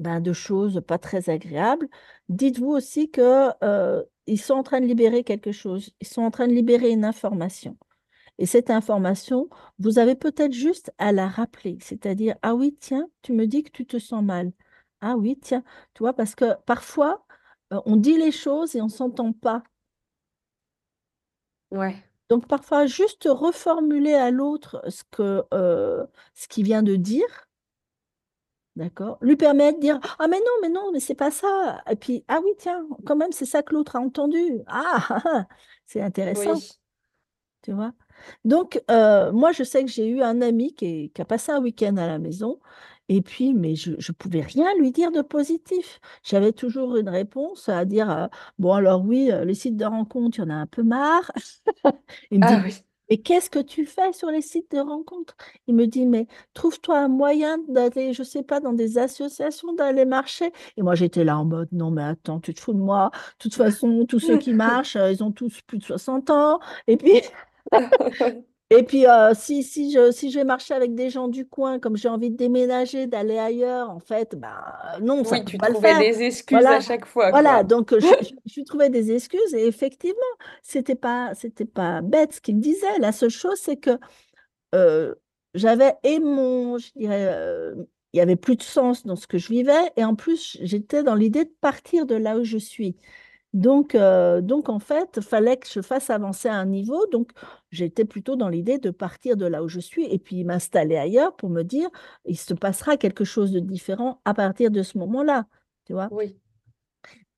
ben, 0.00 0.20
de 0.20 0.32
choses 0.32 0.80
pas 0.86 0.98
très 0.98 1.28
agréables, 1.30 1.88
dites-vous 2.28 2.68
aussi 2.70 3.10
que, 3.10 3.50
heu, 3.64 4.06
ils 4.26 4.40
sont 4.40 4.54
en 4.54 4.62
train 4.62 4.80
de 4.80 4.86
libérer 4.86 5.24
quelque 5.24 5.52
chose. 5.52 5.90
Ils 6.00 6.06
sont 6.06 6.22
en 6.22 6.30
train 6.30 6.46
de 6.48 6.52
libérer 6.52 6.90
une 6.90 7.04
information 7.04 7.76
et 8.38 8.46
cette 8.46 8.70
information, 8.70 9.48
vous 9.80 9.98
avez 10.00 10.16
peut-être 10.16 10.52
juste 10.54 10.92
à 10.98 11.12
la 11.12 11.28
rappeler. 11.28 11.78
C'est-à-dire: 11.82 12.36
«Ah 12.42 12.54
oui, 12.56 12.76
tiens, 12.80 13.08
tu 13.22 13.32
me 13.34 13.46
dis 13.46 13.64
que 13.64 13.70
tu 13.72 13.86
te 13.86 13.98
sens 13.98 14.24
mal. 14.24 14.52
Ah 15.02 15.16
oui, 15.16 15.38
tiens». 15.40 15.64
Tu 15.94 16.04
vois? 16.04 16.14
Parce 16.14 16.34
que 16.36 16.46
parfois, 16.66 17.26
on 17.70 17.96
dit 17.96 18.16
les 18.16 18.32
choses 18.32 18.74
et 18.76 18.82
on 18.82 18.88
s'entend 18.88 19.32
pas. 19.32 19.62
Ouais. 21.70 21.96
Donc 22.28 22.46
parfois, 22.46 22.86
juste 22.86 23.26
reformuler 23.30 24.14
à 24.14 24.30
l'autre 24.30 24.82
ce 24.88 25.02
que, 25.10 25.42
ce 26.34 26.48
qu'il 26.48 26.64
vient 26.64 26.82
de 26.82 26.96
dire 26.96 27.46
d'accord? 28.76 29.18
Lui 29.22 29.36
permet 29.36 29.72
de 29.72 29.80
dire: 29.80 29.98
«Ah 30.18 30.28
mais 30.28 30.38
non, 30.38 30.52
mais 30.62 30.68
non, 30.68 30.92
mais 30.92 31.00
c'est 31.00 31.14
pas 31.14 31.30
ça» 31.30 31.82
et 31.90 31.96
puis: 31.96 32.24
«Ah 32.28 32.40
oui, 32.44 32.50
tiens, 32.58 32.86
quand 33.06 33.16
même, 33.16 33.32
c'est 33.32 33.44
ça 33.46 33.62
que 33.62 33.74
l'autre 33.74 33.96
a 33.96 34.00
entendu. 34.00 34.60
Ah! 34.66 35.46
C'est 35.86 36.00
intéressant». 36.02 36.54
Oui. 36.54 36.70
Tu 37.62 37.72
vois? 37.72 37.92
Donc 38.44 38.82
heu, 38.90 39.32
moi, 39.32 39.52
je 39.52 39.64
sais 39.64 39.84
que 39.84 39.90
j'ai 39.90 40.08
eu 40.08 40.22
un 40.22 40.40
ami 40.42 40.74
qui 40.74 40.86
est 40.86 41.08
qui 41.10 41.22
a 41.22 41.24
passé 41.24 41.52
un 41.52 41.60
week-end 41.62 41.96
à 41.98 42.06
la 42.06 42.18
maison 42.18 42.60
et 43.08 43.22
puis 43.22 43.54
mais 43.54 43.74
je 43.76 43.92
je 43.98 44.12
pouvais 44.12 44.40
rien 44.42 44.66
lui 44.78 44.92
dire 44.92 45.10
de 45.12 45.22
positif. 45.22 46.00
J'avais 46.24 46.52
toujours 46.52 46.96
une 46.96 47.08
réponse 47.08 47.68
à 47.68 47.84
dire, 47.84 48.10
heu: 48.10 48.28
«Bon 48.58 48.72
alors 48.72 49.04
oui, 49.04 49.30
heu, 49.32 49.44
les 49.44 49.54
sites 49.54 49.76
de 49.76 49.84
rencontres, 49.84 50.38
il 50.38 50.42
y 50.42 50.44
en 50.44 50.50
a 50.50 50.54
un 50.54 50.66
peu 50.66 50.82
marre». 50.82 51.30
Il 52.30 52.40
me 52.40 52.44
Ah 52.44 52.46
dit: 52.46 52.62
oui. 52.64 52.74
«Mais 53.10 53.18
qu'est-ce 53.18 53.50
que 53.50 53.58
tu 53.60 53.86
fais 53.86 54.12
sur 54.12 54.30
les 54.30 54.42
sites 54.42 54.70
de 54.72 54.78
rencontres?» 54.80 55.36
Il 55.66 55.74
me 55.74 55.86
dit: 55.86 56.06
«Mais 56.06 56.26
trouve-toi 56.54 56.98
un 57.00 57.08
moyen 57.08 57.58
d'aller, 57.68 58.12
je 58.12 58.22
sais 58.22 58.42
pas, 58.42 58.60
dans 58.60 58.72
des 58.74 58.98
associations, 58.98 59.72
d'aller 59.74 60.04
marcher» 60.06 60.52
et 60.76 60.82
moi, 60.82 60.94
j'étais 60.94 61.24
là 61.24 61.38
en 61.38 61.44
mode: 61.46 61.68
«Non 61.72 61.90
mais 61.90 62.02
attends, 62.04 62.40
tu 62.40 62.54
te 62.54 62.60
fous 62.60 62.74
de 62.74 62.78
moi? 62.78 63.10
De 63.14 63.38
toute 63.38 63.54
façon, 63.54 64.04
tous 64.06 64.20
ceux 64.20 64.36
qui 64.38 64.52
marchent, 64.54 64.96
heu, 64.96 65.10
ils 65.12 65.22
ont 65.24 65.32
tous 65.32 65.60
plus 65.66 65.78
de 65.78 65.84
60 65.84 66.30
ans 66.30 66.60
et 66.86 66.96
puis 66.98 67.12
et 68.70 68.82
puis, 68.82 69.06
heu, 69.06 69.34
si 69.34 69.62
si 69.62 69.92
je 69.92 70.10
si 70.12 70.30
je 70.30 70.38
vais 70.38 70.44
marcher 70.44 70.74
avec 70.74 70.94
des 70.94 71.10
gens 71.10 71.28
du 71.28 71.46
coin, 71.48 71.78
comme 71.78 71.96
j'ai 71.96 72.08
envie 72.08 72.30
de 72.30 72.36
déménager, 72.36 73.06
d'aller 73.06 73.38
ailleurs, 73.38 73.90
en 73.90 74.00
fait, 74.00 74.34
ben, 74.36 74.54
non, 75.00 75.24
ça 75.24 75.38
Oui, 75.38 75.44
peut 75.44 75.50
tu 75.50 75.58
pas 75.58 75.68
le 75.70 75.74
trouvais 75.74 75.94
faire». 75.94 76.04
des 76.04 76.22
excuses 76.22 76.70
à 76.72 76.80
Voilà, 76.80 76.80
chaque 76.80 77.04
fois, 77.06 77.32
voilà, 77.32 77.62
quoi. 77.62 77.64
donc 77.64 77.98
je 77.98 78.14
je 78.46 78.60
trouvais 78.62 78.90
des 78.90 79.12
excuses 79.12 79.54
et 79.54 79.66
effectivement, 79.66 80.16
c'était 80.62 80.94
pas 80.96 81.34
c'était 81.34 81.64
pas 81.66 82.02
bête 82.02 82.34
ce 82.34 82.40
qu'il 82.40 82.60
disait. 82.60 82.98
La 83.00 83.12
seule 83.12 83.30
chose, 83.30 83.58
c'est 83.60 83.76
que, 83.78 83.98
heu, 84.74 85.20
j'avais 85.54 85.94
et 86.04 86.20
mon 86.20 86.78
je 86.78 86.90
dirais, 86.96 87.74
il 88.12 88.18
y 88.18 88.20
avait 88.20 88.36
plus 88.36 88.56
de 88.56 88.62
sens 88.62 89.04
dans 89.04 89.16
ce 89.16 89.26
que 89.26 89.38
je 89.38 89.48
vivais 89.48 89.92
et 89.96 90.04
en 90.04 90.14
plus, 90.14 90.56
j'étais 90.62 91.02
dans 91.02 91.14
l'idée 91.14 91.44
de 91.44 91.52
partir 91.60 92.06
de 92.06 92.14
là 92.14 92.38
où 92.38 92.44
je 92.44 92.58
suis. 92.58 92.96
Donc 93.54 93.94
heu, 93.94 94.42
donc 94.42 94.68
en 94.68 94.78
fait, 94.78 95.20
fallait 95.22 95.56
que 95.56 95.66
je 95.70 95.80
fasse 95.80 96.10
avancer 96.10 96.48
à 96.48 96.54
un 96.54 96.66
niveau, 96.66 97.06
donc 97.06 97.30
j'étais 97.70 98.04
plutôt 98.04 98.36
dans 98.36 98.48
l'idée 98.48 98.78
de 98.78 98.90
partir 98.90 99.36
de 99.36 99.46
là 99.46 99.62
où 99.62 99.68
je 99.68 99.80
suis 99.80 100.04
et 100.04 100.18
puis 100.18 100.44
m'installer 100.44 100.96
ailleurs 100.96 101.34
pour 101.36 101.48
me 101.50 101.62
dire: 101.62 101.88
«Il 102.26 102.36
se 102.38 102.52
passera 102.54 102.96
quelque 102.98 103.24
chose 103.24 103.50
de 103.52 103.60
différent 103.60 104.20
à 104.24 104.34
partir 104.34 104.70
de 104.70 104.82
ce 104.82 104.98
moment-là». 104.98 105.46
Tu 105.86 105.94
vois? 105.94 106.08
Oui. 106.10 106.36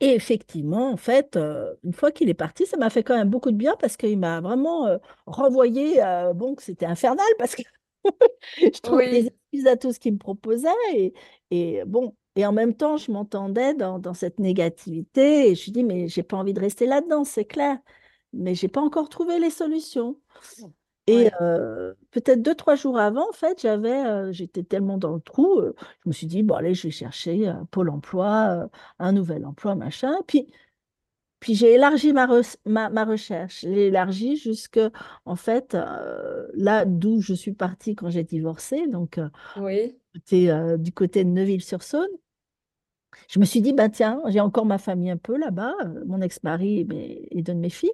Et 0.00 0.14
effectivement, 0.14 0.90
en 0.92 0.96
fait, 0.96 1.36
euh, 1.36 1.74
une 1.84 1.92
fois 1.92 2.10
qu'il 2.10 2.30
est 2.30 2.34
parti, 2.34 2.66
ça 2.66 2.76
m'a 2.78 2.88
fait 2.90 3.02
quand 3.04 3.16
même 3.16 3.28
beaucoup 3.28 3.50
de 3.50 3.56
bien 3.56 3.76
parce 3.78 3.96
qu'il 3.98 4.18
m'a 4.18 4.40
vraiment 4.40 4.86
euh, 4.86 4.98
renvoyé, 5.26 6.02
euh, 6.02 6.32
bon, 6.32 6.54
que 6.54 6.62
c'était 6.62 6.86
infernal 6.86 7.26
parce 7.38 7.54
que 7.54 7.62
je 8.56 8.80
trouvais 8.80 9.10
des 9.10 9.26
excuses 9.28 9.66
à 9.66 9.76
tout 9.76 9.92
ce 9.92 10.00
qu'il 10.00 10.14
me 10.14 10.18
proposait. 10.18 10.68
Et, 10.94 11.12
et, 11.50 11.84
bon, 11.86 12.14
et 12.40 12.46
en 12.46 12.52
même 12.52 12.74
temps, 12.74 12.96
je 12.96 13.12
m'entendais 13.12 13.74
dans, 13.74 13.98
dans, 13.98 14.14
cette 14.14 14.38
négativité 14.38 15.50
et 15.50 15.54
je 15.54 15.70
me 15.70 15.74
dis, 15.74 15.84
mais 15.84 16.08
j'ai 16.08 16.22
pas 16.22 16.38
envie 16.38 16.54
de 16.54 16.60
rester 16.60 16.86
là-dedans, 16.86 17.24
c'est 17.24 17.44
clair. 17.44 17.76
Mais 18.32 18.54
j'ai 18.54 18.68
pas 18.68 18.80
encore 18.80 19.10
trouvé 19.10 19.38
les 19.38 19.50
solutions. 19.50 20.16
Et 21.06 21.30
peut-être 22.12 22.40
deux, 22.40 22.54
trois 22.54 22.76
jours 22.76 22.98
avant, 22.98 23.28
en 23.28 23.32
fait, 23.32 23.60
j'avais, 23.60 24.32
j'étais 24.32 24.62
tellement 24.62 24.96
dans 24.96 25.12
le 25.12 25.20
trou, 25.20 25.60
je 26.04 26.08
me 26.08 26.12
suis 26.14 26.26
dit, 26.26 26.42
bon, 26.42 26.54
allez, 26.54 26.72
je 26.72 26.84
vais 26.84 26.92
chercher 26.92 27.52
Pôle 27.70 27.90
emploi, 27.90 28.70
un 28.98 29.12
nouvel 29.12 29.44
emploi, 29.44 29.74
machin. 29.74 30.14
Puis, 30.26 30.50
puis 31.40 31.54
j'ai 31.54 31.74
élargi 31.74 32.14
ma, 32.14 32.26
ma, 32.64 33.04
recherche. 33.04 33.60
J'ai 33.60 33.88
élargi 33.88 34.36
jusque, 34.36 34.80
en 35.26 35.36
fait, 35.36 35.76
là 36.54 36.86
d'où 36.86 37.20
je 37.20 37.34
suis 37.34 37.52
partie 37.52 37.94
quand 37.94 38.08
j'ai 38.08 38.24
divorcé, 38.24 38.86
donc 38.86 39.20
oui. 39.58 39.98
c'était 40.14 40.78
du 40.78 40.92
côté 40.92 41.24
de 41.24 41.30
Neuville-sur-Saône. 41.30 42.08
Je 43.28 43.38
me 43.38 43.44
suis 43.44 43.60
dit, 43.60 43.72
bah, 43.72 43.88
tiens, 43.88 44.20
j'ai 44.28 44.40
encore 44.40 44.66
ma 44.66 44.78
famille 44.78 45.10
un 45.10 45.16
peu 45.16 45.36
là-bas, 45.36 45.74
mon 46.06 46.20
ex-mari 46.20 46.86
et, 46.92 47.38
et 47.38 47.42
deux 47.42 47.54
de 47.54 47.58
mes 47.58 47.70
filles. 47.70 47.92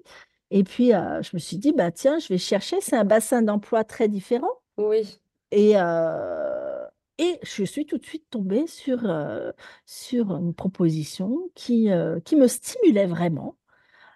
Et 0.50 0.64
puis, 0.64 0.94
euh, 0.94 1.22
je 1.22 1.30
me 1.34 1.38
suis 1.38 1.56
dit, 1.58 1.72
bah, 1.72 1.90
tiens, 1.90 2.18
je 2.18 2.28
vais 2.28 2.38
chercher. 2.38 2.80
C'est 2.80 2.96
un 2.96 3.04
bassin 3.04 3.42
d'emploi 3.42 3.84
très 3.84 4.08
différent. 4.08 4.50
Oui. 4.78 5.18
Et, 5.50 5.72
euh, 5.76 6.84
et 7.18 7.38
je 7.42 7.64
suis 7.64 7.86
tout 7.86 7.98
de 7.98 8.04
suite 8.04 8.26
tombée 8.30 8.66
sur, 8.66 9.00
euh, 9.04 9.52
sur 9.86 10.32
une 10.36 10.54
proposition 10.54 11.50
qui, 11.54 11.88
qui 12.24 12.36
me 12.36 12.46
stimulait 12.46 13.06
vraiment. 13.06 13.56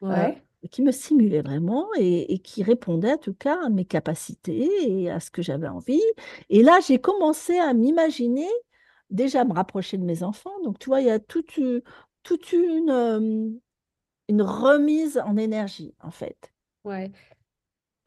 Ouais. 0.03 0.43
qui 0.71 0.81
me 0.83 0.93
stimulait 0.93 1.43
vraiment 1.43 1.87
et, 1.99 2.33
et, 2.33 2.39
qui 2.39 2.63
répondait 2.63 3.13
en 3.13 3.19
tout 3.19 3.35
cas 3.35 3.59
à 3.67 3.69
mes 3.69 3.85
capacités 3.85 4.69
et 5.03 5.11
à 5.11 5.21
ce 5.21 5.31
que 5.31 5.43
j'avais 5.43 5.69
envie. 5.69 6.03
Et 6.49 6.63
là, 6.63 6.79
j'ai 6.87 6.99
commencé 6.99 7.59
à 7.59 7.75
m'imaginer 7.75 8.49
déjà 9.11 9.45
me 9.45 9.53
rapprocher 9.53 9.99
de 9.99 10.05
mes 10.05 10.23
enfants. 10.23 10.59
Donc, 10.65 10.79
tu 10.79 10.87
vois, 10.87 11.01
il 11.01 11.07
y 11.07 11.11
a 11.11 11.19
toute, 11.19 11.61
toute 12.23 12.53
une 12.53 13.61
une 14.31 14.43
remise 14.43 15.19
en 15.19 15.37
énergie, 15.37 15.93
en 16.01 16.13
fait. 16.13 16.53
Ouais. 16.85 17.11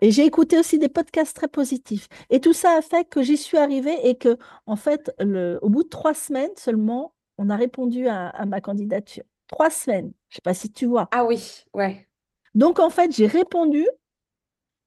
Et 0.02 0.12
j'ai 0.12 0.26
écouté 0.26 0.58
aussi 0.58 0.80
des 0.80 0.88
podcasts 0.88 1.36
très 1.36 1.50
positifs. 1.50 2.08
Et 2.30 2.40
tout 2.40 2.54
ça 2.54 2.78
a 2.78 2.82
fait 2.82 3.04
que 3.06 3.22
j'y 3.22 3.38
suis 3.38 3.58
arrivée 3.58 4.08
et 4.08 4.16
que, 4.16 4.38
en 4.66 4.78
fait, 4.78 5.14
le, 5.20 5.60
au 5.62 5.70
bout 5.70 5.84
de 5.84 5.90
trois 5.90 6.14
semaines 6.14 6.56
seulement, 6.56 7.14
on 7.38 7.50
a 7.50 7.58
répondu 7.58 8.08
à, 8.08 8.46
ma 8.46 8.62
candidature. 8.62 9.26
Trois 9.48 9.70
semaines. 9.70 10.14
Je 10.30 10.36
ne 10.36 10.38
sais 10.38 10.42
pas 10.44 10.54
si 10.54 10.72
tu 10.72 10.86
vois. 10.86 11.10
Ah 11.12 11.26
oui, 11.26 11.66
ouais. 11.74 12.08
Donc, 12.56 12.80
en 12.80 12.90
fait, 12.90 13.12
j'ai 13.12 13.28
répondu 13.28 13.86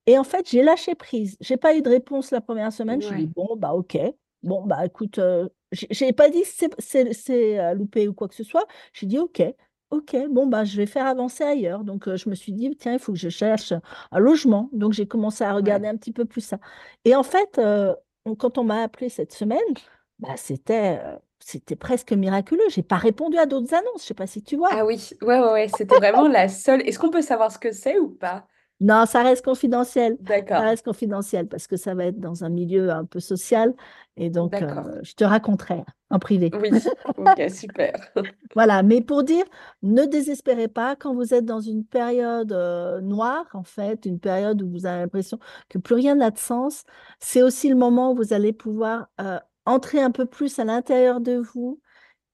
et 0.07 0.19
en 0.19 0.25
fait, 0.25 0.49
j'ai 0.49 0.63
lâché 0.63 0.95
prise. 0.95 1.37
Je 1.41 1.53
n'ai 1.53 1.59
pas 1.59 1.77
eu 1.77 1.83
de 1.83 1.91
réponse 1.91 2.31
la 2.31 2.41
première 2.41 2.73
semaine. 2.73 3.03
Je 3.03 3.09
me 3.09 3.13
suis 3.13 3.27
dit, 3.27 3.33
bon, 3.35 3.57
bah, 3.57 3.75
OK. 3.75 3.99
Bon, 4.43 4.65
bah, 4.65 4.87
écoute, 4.87 5.19
euh, 5.19 5.49
je 5.73 6.05
n'ai 6.05 6.13
pas 6.13 6.31
dit 6.31 6.45
c'est 6.45 7.61
euh, 7.61 7.75
loupé 7.75 8.09
ou 8.09 8.15
quoi 8.15 8.29
que 8.29 8.35
ce 8.35 8.45
soit. 8.45 8.67
J'ai 8.93 9.07
dit, 9.07 9.19
OK. 9.19 9.43
Ok, 9.91 10.17
bon, 10.31 10.49
bah, 10.49 10.65
je 10.65 10.77
vais 10.77 10.87
faire 10.87 11.07
avancer 11.07 11.45
ailleurs. 11.45 11.85
Donc, 11.85 12.13
je 12.13 12.29
me 12.29 12.35
suis 12.35 12.53
dit, 12.53 12.75
tiens, 12.77 12.95
il 12.95 12.99
faut 12.99 13.13
que 13.13 13.19
je 13.19 13.29
cherche 13.29 13.73
un 14.11 14.19
logement. 14.19 14.69
Donc, 14.73 14.93
j'ai 14.93 15.07
commencé 15.07 15.45
à 15.45 15.53
regarder 15.53 15.87
un 15.87 15.97
petit 15.97 16.13
peu 16.13 16.25
plus 16.25 16.41
ça. 16.41 16.59
Et 17.05 17.15
en 17.15 17.23
fait, 17.23 17.61
quand 18.39 18.59
on 18.59 18.65
m'a 18.65 18.83
appelé 18.83 19.09
cette 19.09 19.33
semaine, 19.33 19.61
bah, 20.19 20.37
c'était, 20.37 21.01
c'était 21.39 21.77
presque 21.77 22.11
miraculeux. 22.13 22.65
Je 22.69 22.81
n'ai 22.81 22.83
pas 22.83 22.97
répondu 22.97 23.39
à 23.39 23.47
d'autres 23.47 23.75
annonces. 23.75 23.99
Je 23.99 24.03
ne 24.03 24.07
sais 24.09 24.15
pas 24.15 24.27
si 24.27 24.43
tu 24.43 24.57
vois. 24.57 24.71
Ah 24.73 24.85
oui, 24.85 25.11
ouais, 25.23 25.39
ouais, 25.39 25.53
ouais. 25.53 25.69
C'était 25.77 25.95
vraiment 25.95 26.27
la 26.27 26.49
seule. 26.49 26.81
Est-ce 26.81 26.99
qu'on 26.99 27.11
peut 27.11 27.23
savoir 27.23 27.53
ce 27.53 27.59
que 27.59 27.71
c'est 27.71 27.97
ou 27.97 28.09
pas? 28.09 28.49
Non, 28.81 29.07
ça 29.07 29.23
reste 29.23 29.45
confidentiel. 29.45 30.17
D'accord. 30.21 30.59
Ça 30.59 30.63
reste 30.63 30.85
confidentiel 30.85 31.49
parce 31.49 31.67
que 31.67 31.77
ça 31.77 31.95
va 31.95 32.07
être 32.07 32.21
dans 32.21 32.45
un 32.45 32.51
milieu 32.51 32.91
un 32.91 33.05
peu 33.05 33.21
social. 33.21 33.75
Et 34.19 34.29
donc, 34.29 34.55
euh, 34.55 35.01
je 35.03 35.15
te 35.15 35.25
raconterai 35.25 35.85
en 36.11 36.19
privé. 36.19 36.51
Oui, 36.61 36.71
ok, 37.17 37.51
super. 37.51 37.93
voilà, 38.55 38.83
mais 38.83 39.01
pour 39.01 39.25
dire, 39.25 39.45
ne 39.83 40.05
désespérez 40.05 40.69
pas 40.69 40.95
quand 40.95 41.15
vous 41.15 41.33
êtes 41.33 41.45
dans 41.45 41.61
une 41.61 41.85
période 41.85 42.53
euh, 42.53 43.01
noire, 43.01 43.47
en 43.55 43.65
fait, 43.65 44.05
une 44.05 44.21
période 44.21 44.61
où 44.63 44.71
vous 44.71 44.87
avez 44.87 45.01
l'impression 45.01 45.39
que 45.69 45.79
plus 45.79 45.95
rien 45.95 46.15
n'a 46.15 46.31
de 46.31 46.39
sens. 46.39 46.85
C'est 47.19 47.43
aussi 47.43 47.69
le 47.69 47.77
moment 47.77 48.13
où 48.13 48.17
vous 48.17 48.33
allez 48.35 48.53
pouvoir 48.53 49.09
euh, 49.21 49.39
entrer 49.65 50.01
un 50.01 50.11
peu 50.11 50.27
plus 50.27 50.59
à 50.59 50.65
l'intérieur 50.65 51.21
de 51.21 51.37
vous. 51.37 51.81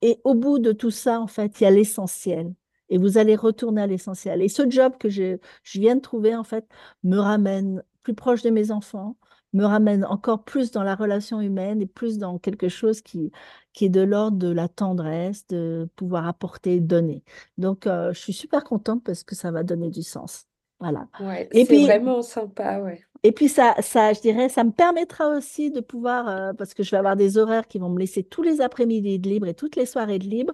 Et 0.02 0.20
au 0.24 0.35
bout 0.35 0.59
de 0.59 0.72
tout 0.72 0.90
ça, 0.90 1.20
en 1.20 1.28
fait, 1.28 1.61
il 1.61 1.64
y 1.64 1.66
a 1.66 1.70
l'essentiel 1.70 2.52
et 2.92 2.98
vous 2.98 3.16
allez 3.16 3.37
retourner 3.37 3.81
à 3.81 3.87
l'essentiel. 3.87 4.42
Et 4.42 4.48
ce 4.48 4.68
job 4.68 4.92
que 4.98 5.09
je, 5.09 5.38
je, 5.62 5.81
viens 5.81 5.96
de 5.96 6.02
trouver, 6.02 6.37
en 6.37 6.44
fait, 6.44 6.66
me 7.05 7.16
ramène 7.16 7.83
plus 8.02 8.12
proche 8.12 8.42
de 8.42 8.50
mes 8.50 8.70
enfants, 8.70 9.16
me 9.55 9.64
ramène 9.64 10.05
encore 10.05 10.44
plus 10.44 10.70
dans 10.72 10.83
la 10.83 10.94
relation 10.94 11.40
humaine 11.40 11.81
et 11.81 11.87
plus 11.87 12.18
dans 12.18 12.38
quelque 12.38 12.68
chose 12.68 13.00
qui, 13.00 13.33
qui 13.72 13.87
est 13.87 13.88
de 13.88 14.02
l'ordre 14.02 14.37
de 14.37 14.52
la 14.52 14.68
tendresse, 14.68 15.46
de 15.46 15.88
pouvoir 15.96 16.26
apporter, 16.26 16.81
donner. 16.81 17.24
Donc, 17.57 17.87
euh, 17.87 18.12
je 18.12 18.20
suis 18.20 18.35
super 18.35 18.62
contente 18.62 19.02
parce 19.02 19.24
que 19.24 19.35
ça 19.35 19.50
va 19.50 19.62
donner 19.62 19.88
du 19.88 20.02
sens. 20.02 20.44
Voilà. 20.78 21.09
Ouais, 21.18 21.48
et 21.52 21.64
puis 21.64 21.85
vraiment 21.85 22.20
sympa, 22.20 22.81
ouais. 22.81 23.00
Et 23.22 23.33
puis 23.33 23.48
ça, 23.48 23.74
ça, 23.81 24.12
je 24.12 24.20
dirais, 24.20 24.50
ça 24.50 24.64
me 24.64 24.72
permettra 24.72 25.28
aussi 25.28 25.70
de 25.70 25.81
pouvoir, 25.81 26.28
euh, 26.28 26.52
parce 26.52 26.74
que 26.74 26.83
je 26.83 26.90
vais 26.90 26.98
avoir 26.98 27.16
des 27.16 27.38
horaires 27.38 27.68
qui 27.68 27.78
vont 27.78 27.88
me 27.88 28.00
laisser 28.00 28.22
tous 28.22 28.42
les 28.42 28.61
après-midi 28.61 29.18
de 29.18 29.31
libre 29.31 29.46
et 29.46 29.55
toutes 29.55 29.76
les 29.76 29.87
soirées 29.87 30.18
de 30.18 30.26
libre, 30.26 30.52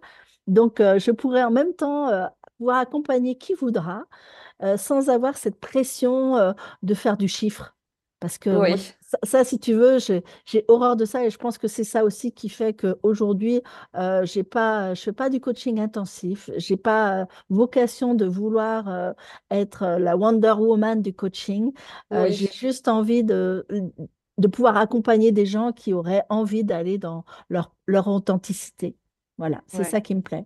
donc, 0.48 0.80
euh, 0.80 0.98
je 0.98 1.10
pourrais 1.10 1.44
en 1.44 1.50
même 1.50 1.74
temps 1.74 2.08
euh, 2.08 2.26
pouvoir 2.58 2.78
accompagner 2.78 3.36
qui 3.36 3.54
voudra 3.54 4.04
euh, 4.62 4.76
sans 4.76 5.10
avoir 5.10 5.36
cette 5.36 5.60
pression 5.60 6.54
de 6.82 6.94
faire 6.94 7.16
du 7.16 7.28
chiffre. 7.28 7.76
Parce 8.20 8.36
que 8.36 8.50
ça, 9.22 9.44
si 9.44 9.60
tu 9.60 9.74
veux, 9.74 9.98
j'ai 10.00 10.64
horreur 10.66 10.96
de 10.96 11.04
ça 11.04 11.24
et 11.24 11.30
je 11.30 11.38
pense 11.38 11.56
que 11.56 11.68
c'est 11.68 11.84
ça 11.84 12.02
aussi 12.02 12.32
qui 12.32 12.48
fait 12.48 12.74
qu'aujourd'hui, 12.74 13.62
euh, 13.96 14.26
pas, 14.50 14.94
je 14.94 15.00
ne 15.00 15.04
fais 15.04 15.12
pas 15.12 15.30
du 15.30 15.40
coaching 15.40 15.78
intensif. 15.78 16.50
Je 16.56 16.72
n'ai 16.72 16.76
pas 16.76 17.28
vocation 17.48 18.14
de 18.14 18.26
vouloir 18.26 19.14
être 19.50 19.98
la 20.00 20.16
Wonder 20.16 20.54
Woman 20.58 21.00
du 21.00 21.14
coaching. 21.14 21.72
j'ai 22.10 22.50
juste 22.50 22.88
envie 22.88 23.22
de, 23.22 23.64
de 24.38 24.48
pouvoir 24.48 24.76
accompagner 24.76 25.30
des 25.30 25.46
gens 25.46 25.72
qui 25.72 25.92
auraient 25.92 26.24
envie 26.28 26.64
d'aller 26.64 26.98
dans 26.98 27.24
leur, 27.48 27.72
leur 27.86 28.08
authenticité. 28.08 28.96
Voilà, 29.38 29.62
c'est 29.66 29.84
ça 29.84 30.00
qui 30.00 30.14
me 30.14 30.20
plaît. 30.22 30.44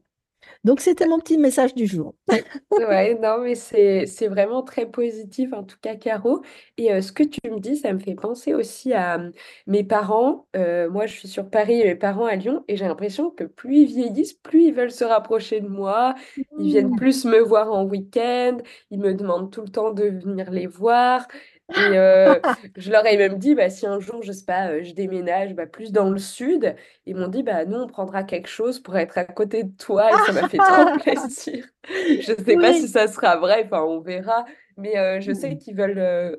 Donc, 0.64 0.80
c'était 0.80 1.06
mon 1.06 1.18
petit 1.18 1.38
message 1.38 1.74
du 1.74 1.86
jour. 1.86 2.14
Ouais, 2.72 3.14
non, 3.14 3.38
mais 3.42 3.54
c'est, 3.54 4.06
c'est 4.06 4.28
vraiment 4.28 4.62
très 4.62 4.86
positif, 4.86 5.52
en 5.52 5.62
tout 5.62 5.76
cas, 5.80 5.94
Caro. 5.94 6.42
Et 6.76 7.00
ce 7.00 7.12
que 7.12 7.22
tu 7.22 7.38
me 7.48 7.60
dis, 7.60 7.76
ça 7.76 7.92
me 7.92 7.98
fait 7.98 8.14
penser 8.14 8.54
aussi 8.54 8.92
à 8.92 9.20
mes 9.66 9.84
parents. 9.84 10.46
moi, 10.54 11.06
je 11.06 11.12
suis 11.16 11.28
sur 11.28 11.48
Paris 11.48 11.80
et 11.80 11.84
mes 11.84 11.94
parents 11.94 12.26
à 12.26 12.34
Lyon, 12.36 12.64
et 12.68 12.76
j'ai 12.76 12.86
l'impression 12.86 13.30
que 13.30 13.44
plus 13.44 13.82
ils 13.82 13.86
vieillissent, 13.86 14.34
plus 14.34 14.64
ils 14.64 14.74
veulent 14.74 14.90
se 14.90 15.04
rapprocher 15.04 15.60
de 15.60 15.68
moi. 15.68 16.14
Ils 16.58 16.72
viennent 16.72 16.90
mmh. 16.90 16.96
plus 16.96 17.24
me 17.24 17.38
voir 17.38 17.72
en 17.72 17.84
week-end, 17.84 18.58
ils 18.90 18.98
me 18.98 19.14
demandent 19.14 19.50
tout 19.52 19.62
le 19.62 19.68
temps 19.68 19.92
de 19.92 20.04
venir 20.04 20.50
les 20.50 20.66
voir. 20.66 21.26
Et 21.70 21.74
euh, 21.96 22.38
je 22.76 22.90
leur 22.90 23.06
ai 23.06 23.16
même 23.16 23.38
dit, 23.38 23.54
bah, 23.54 23.70
si 23.70 23.86
un 23.86 24.00
jour, 24.00 24.22
je 24.22 24.32
sais 24.32 24.44
pas, 24.44 24.68
euh, 24.68 24.82
je 24.82 24.92
déménage 24.94 25.54
bah, 25.54 25.66
plus 25.66 25.92
dans 25.92 26.10
le 26.10 26.18
sud, 26.18 26.74
ils 27.06 27.16
m'ont 27.16 27.28
dit, 27.28 27.42
bah, 27.42 27.64
nous, 27.64 27.78
on 27.78 27.86
prendra 27.86 28.24
quelque 28.24 28.48
chose 28.48 28.80
pour 28.80 28.96
être 28.96 29.18
à 29.18 29.24
côté 29.24 29.64
de 29.64 29.76
toi. 29.76 30.10
Et 30.10 30.26
ça 30.26 30.32
m'a 30.32 30.48
fait 30.48 30.58
trop 30.58 30.98
plaisir. 31.02 31.64
Je 31.88 32.32
ne 32.32 32.44
sais 32.44 32.56
pas 32.56 32.72
si 32.72 32.88
ça 32.88 33.08
sera 33.08 33.36
vrai, 33.36 33.62
enfin, 33.64 33.82
on 33.82 34.00
verra. 34.00 34.44
Mais 34.76 34.98
euh, 34.98 35.20
je 35.20 35.32
sais 35.32 35.56
qu'ils 35.56 35.76
veulent 35.76 36.38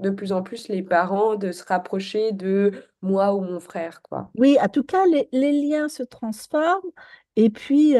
de 0.00 0.10
plus 0.10 0.32
en 0.32 0.42
plus, 0.42 0.68
les 0.68 0.82
parents, 0.82 1.36
de 1.36 1.52
se 1.52 1.64
rapprocher 1.64 2.32
de 2.32 2.72
moi 3.02 3.34
ou 3.34 3.42
mon 3.42 3.60
frère, 3.60 4.00
quoi. 4.02 4.30
Oui, 4.38 4.56
en 4.60 4.68
tout 4.68 4.84
cas, 4.84 5.04
les, 5.06 5.28
les 5.32 5.52
liens 5.52 5.88
se 5.88 6.02
transforment. 6.02 6.90
Et 7.36 7.50
puis, 7.50 7.96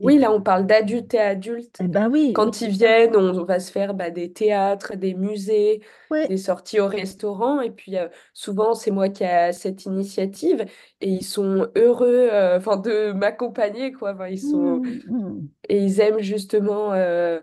oui, 0.00 0.18
là, 0.18 0.32
on 0.32 0.40
parle 0.40 0.66
d'adultes 0.66 1.14
et 1.14 1.20
adultes. 1.20 1.78
Eh 1.80 1.86
ben 1.86 2.10
oui. 2.10 2.32
Quand 2.32 2.60
ils 2.60 2.70
viennent, 2.70 3.14
on, 3.14 3.44
va 3.44 3.60
se 3.60 3.70
faire 3.70 3.94
bah, 3.94 4.10
des 4.10 4.32
théâtres, 4.32 4.96
des 4.96 5.14
musées, 5.14 5.82
des 6.28 6.36
sorties 6.36 6.80
au 6.80 6.88
restaurant. 6.88 7.60
Et 7.60 7.70
puis, 7.70 7.96
euh, 7.96 8.08
souvent, 8.32 8.74
c'est 8.74 8.90
moi 8.90 9.08
qui 9.08 9.22
ai 9.22 9.52
cette 9.52 9.84
initiative. 9.84 10.64
Et 11.00 11.10
ils 11.10 11.24
sont 11.24 11.68
heureux 11.76 12.28
euh, 12.32 12.58
de 12.58 13.12
m'accompagner, 13.12 13.92
quoi. 13.92 14.16
ils 14.28 14.40
sont... 14.40 14.78
Mmh, 14.78 15.00
mmh. 15.08 15.48
Et 15.68 15.78
ils 15.78 16.00
aiment 16.00 16.20
justement 16.20 16.92
euh, 16.92 17.38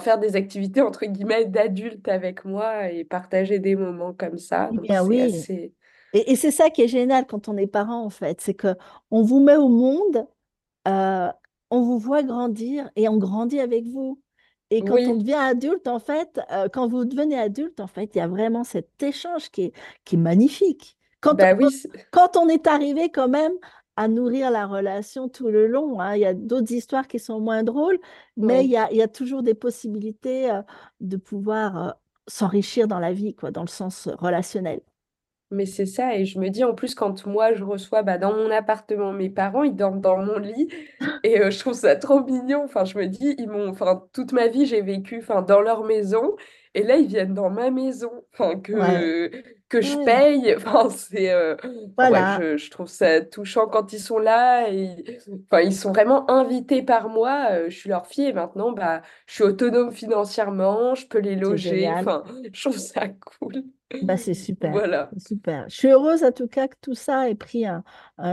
faire 0.00 0.18
des 0.18 0.36
activités, 0.36 0.82
entre 0.82 1.06
guillemets, 1.06 1.46
d'adultes 1.46 2.06
avec 2.06 2.44
moi 2.44 2.88
et 2.88 3.04
partager 3.04 3.58
des 3.58 3.74
moments 3.74 4.12
comme 4.12 4.38
ça. 4.38 4.70
Eh 4.72 4.78
bien, 4.78 5.04
oui. 5.04 5.44
Et, 6.12 6.32
et 6.32 6.36
c'est 6.36 6.52
ça 6.52 6.70
qui 6.70 6.82
est 6.82 6.88
génial 6.88 7.26
quand 7.26 7.48
on 7.48 7.56
est 7.56 7.66
parent, 7.66 8.04
en 8.04 8.10
fait. 8.10 8.40
C'est 8.40 8.54
que 8.54 8.76
on 9.10 9.22
vous 9.22 9.40
met 9.40 9.56
au 9.56 9.68
monde 9.68 10.24
on 11.70 11.82
vous 11.82 11.98
voit 11.98 12.22
grandir 12.22 12.90
et 12.96 13.08
on 13.08 13.18
grandit 13.18 13.60
avec 13.60 13.86
vous. 13.86 14.20
Et 14.70 14.82
quand 14.82 14.96
on 14.96 15.14
devient 15.16 15.34
adulte, 15.34 15.86
en 15.86 16.00
fait, 16.00 16.40
euh, 16.50 16.68
quand 16.68 16.88
vous 16.88 17.04
devenez 17.04 17.38
adulte, 17.38 17.78
en 17.78 17.86
fait, 17.86 18.14
il 18.14 18.18
y 18.18 18.20
a 18.20 18.26
vraiment 18.26 18.64
cet 18.64 19.00
échange 19.00 19.50
qui 19.50 19.62
est, 19.62 19.72
qui 20.04 20.16
est 20.16 20.18
magnifique. 20.18 20.96
Quand, 21.20 21.34
bah 21.34 21.54
on, 21.60 21.68
quand 22.10 22.36
on 22.36 22.48
est 22.48 22.66
arrivé 22.66 23.10
quand 23.10 23.28
même 23.28 23.52
à 23.96 24.08
nourrir 24.08 24.50
la 24.50 24.66
relation 24.66 25.28
tout 25.28 25.48
le 25.48 25.66
long. 25.66 26.00
Hein. 26.00 26.14
Il 26.16 26.20
y 26.20 26.26
a 26.26 26.34
d'autres 26.34 26.72
histoires 26.72 27.08
qui 27.08 27.18
sont 27.18 27.40
moins 27.40 27.62
drôles, 27.62 27.98
mais 28.36 28.64
il, 28.64 28.70
y 28.70 28.76
a, 28.76 28.90
il, 28.90 28.98
y 28.98 29.02
a, 29.02 29.08
toujours 29.08 29.42
des 29.42 29.54
possibilités 29.54 30.50
euh, 30.50 30.62
de 31.00 31.16
pouvoir 31.16 31.76
euh, 31.76 31.90
s'enrichir 32.26 32.88
dans 32.88 32.98
la 32.98 33.12
vie, 33.12 33.34
quoi, 33.34 33.50
dans 33.50 33.62
le 33.62 33.68
sens 33.68 34.08
relationnel. 34.18 34.80
Mais 35.52 35.64
c'est 35.64 35.86
ça, 35.86 36.16
et 36.16 36.24
je 36.24 36.40
me 36.40 36.48
dis 36.48 36.64
en 36.64 36.74
plus, 36.74 36.96
quand 36.96 37.24
moi 37.24 37.54
je 37.54 37.62
reçois 37.62 38.02
bah, 38.02 38.18
dans 38.18 38.34
mon 38.34 38.50
appartement 38.50 39.12
mes 39.12 39.30
parents, 39.30 39.62
ils 39.62 39.76
dorment 39.76 40.00
dans 40.00 40.18
mon 40.18 40.38
lit, 40.38 40.68
et 41.22 41.50
je 41.50 41.58
trouve 41.60 41.74
ça 41.74 41.94
trop 41.94 42.24
mignon. 42.24 42.64
Enfin, 42.64 42.84
je 42.84 42.98
me 42.98 43.06
dis, 43.06 43.36
ils 43.38 43.48
m'ont, 43.48 43.68
enfin, 43.68 44.02
toute 44.12 44.32
ma 44.32 44.48
vie 44.48 44.66
j'ai 44.66 44.80
vécu, 44.82 45.18
enfin, 45.20 45.42
dans 45.42 45.60
leur 45.60 45.84
maison, 45.84 46.34
et 46.74 46.82
là 46.82 46.96
ils 46.96 47.06
viennent 47.06 47.32
dans 47.32 47.48
ma 47.48 47.70
maison, 47.70 48.10
enfin, 48.32 48.58
que, 48.58 49.30
que 49.68 49.80
je 49.80 50.04
paye. 50.04 50.52
Enfin, 50.56 50.90
c'est, 50.90 51.32
voilà. 51.96 52.40
je, 52.40 52.56
je, 52.56 52.70
trouve 52.72 52.88
ça 52.88 53.20
touchant 53.20 53.68
quand 53.68 53.92
ils 53.92 54.00
sont 54.00 54.18
là, 54.18 54.68
et 54.68 55.20
enfin, 55.48 55.62
ils 55.62 55.74
sont 55.74 55.92
vraiment 55.92 56.28
invités 56.28 56.82
par 56.82 57.08
moi. 57.08 57.68
Je 57.68 57.76
suis 57.76 57.88
leur 57.88 58.08
fille, 58.08 58.26
et 58.26 58.32
maintenant, 58.32 58.72
bah, 58.72 59.00
je 59.26 59.34
suis 59.34 59.44
autonome 59.44 59.92
financièrement, 59.92 60.96
je 60.96 61.06
peux 61.06 61.20
les 61.20 61.36
loger. 61.36 61.88
Enfin, 61.88 62.24
je 62.52 62.62
trouve 62.62 62.78
ça 62.78 63.06
cool. 63.08 63.62
Bah, 64.02 64.16
c'est 64.16 64.34
super. 64.34 64.72
Voilà. 64.72 65.10
super. 65.16 65.64
Je 65.68 65.76
suis 65.76 65.88
heureuse 65.88 66.24
en 66.24 66.32
tout 66.32 66.48
cas 66.48 66.66
que 66.66 66.74
tout 66.80 66.96
ça 66.96 67.30
ait 67.30 67.36
pris 67.36 67.66
un, 67.66 67.84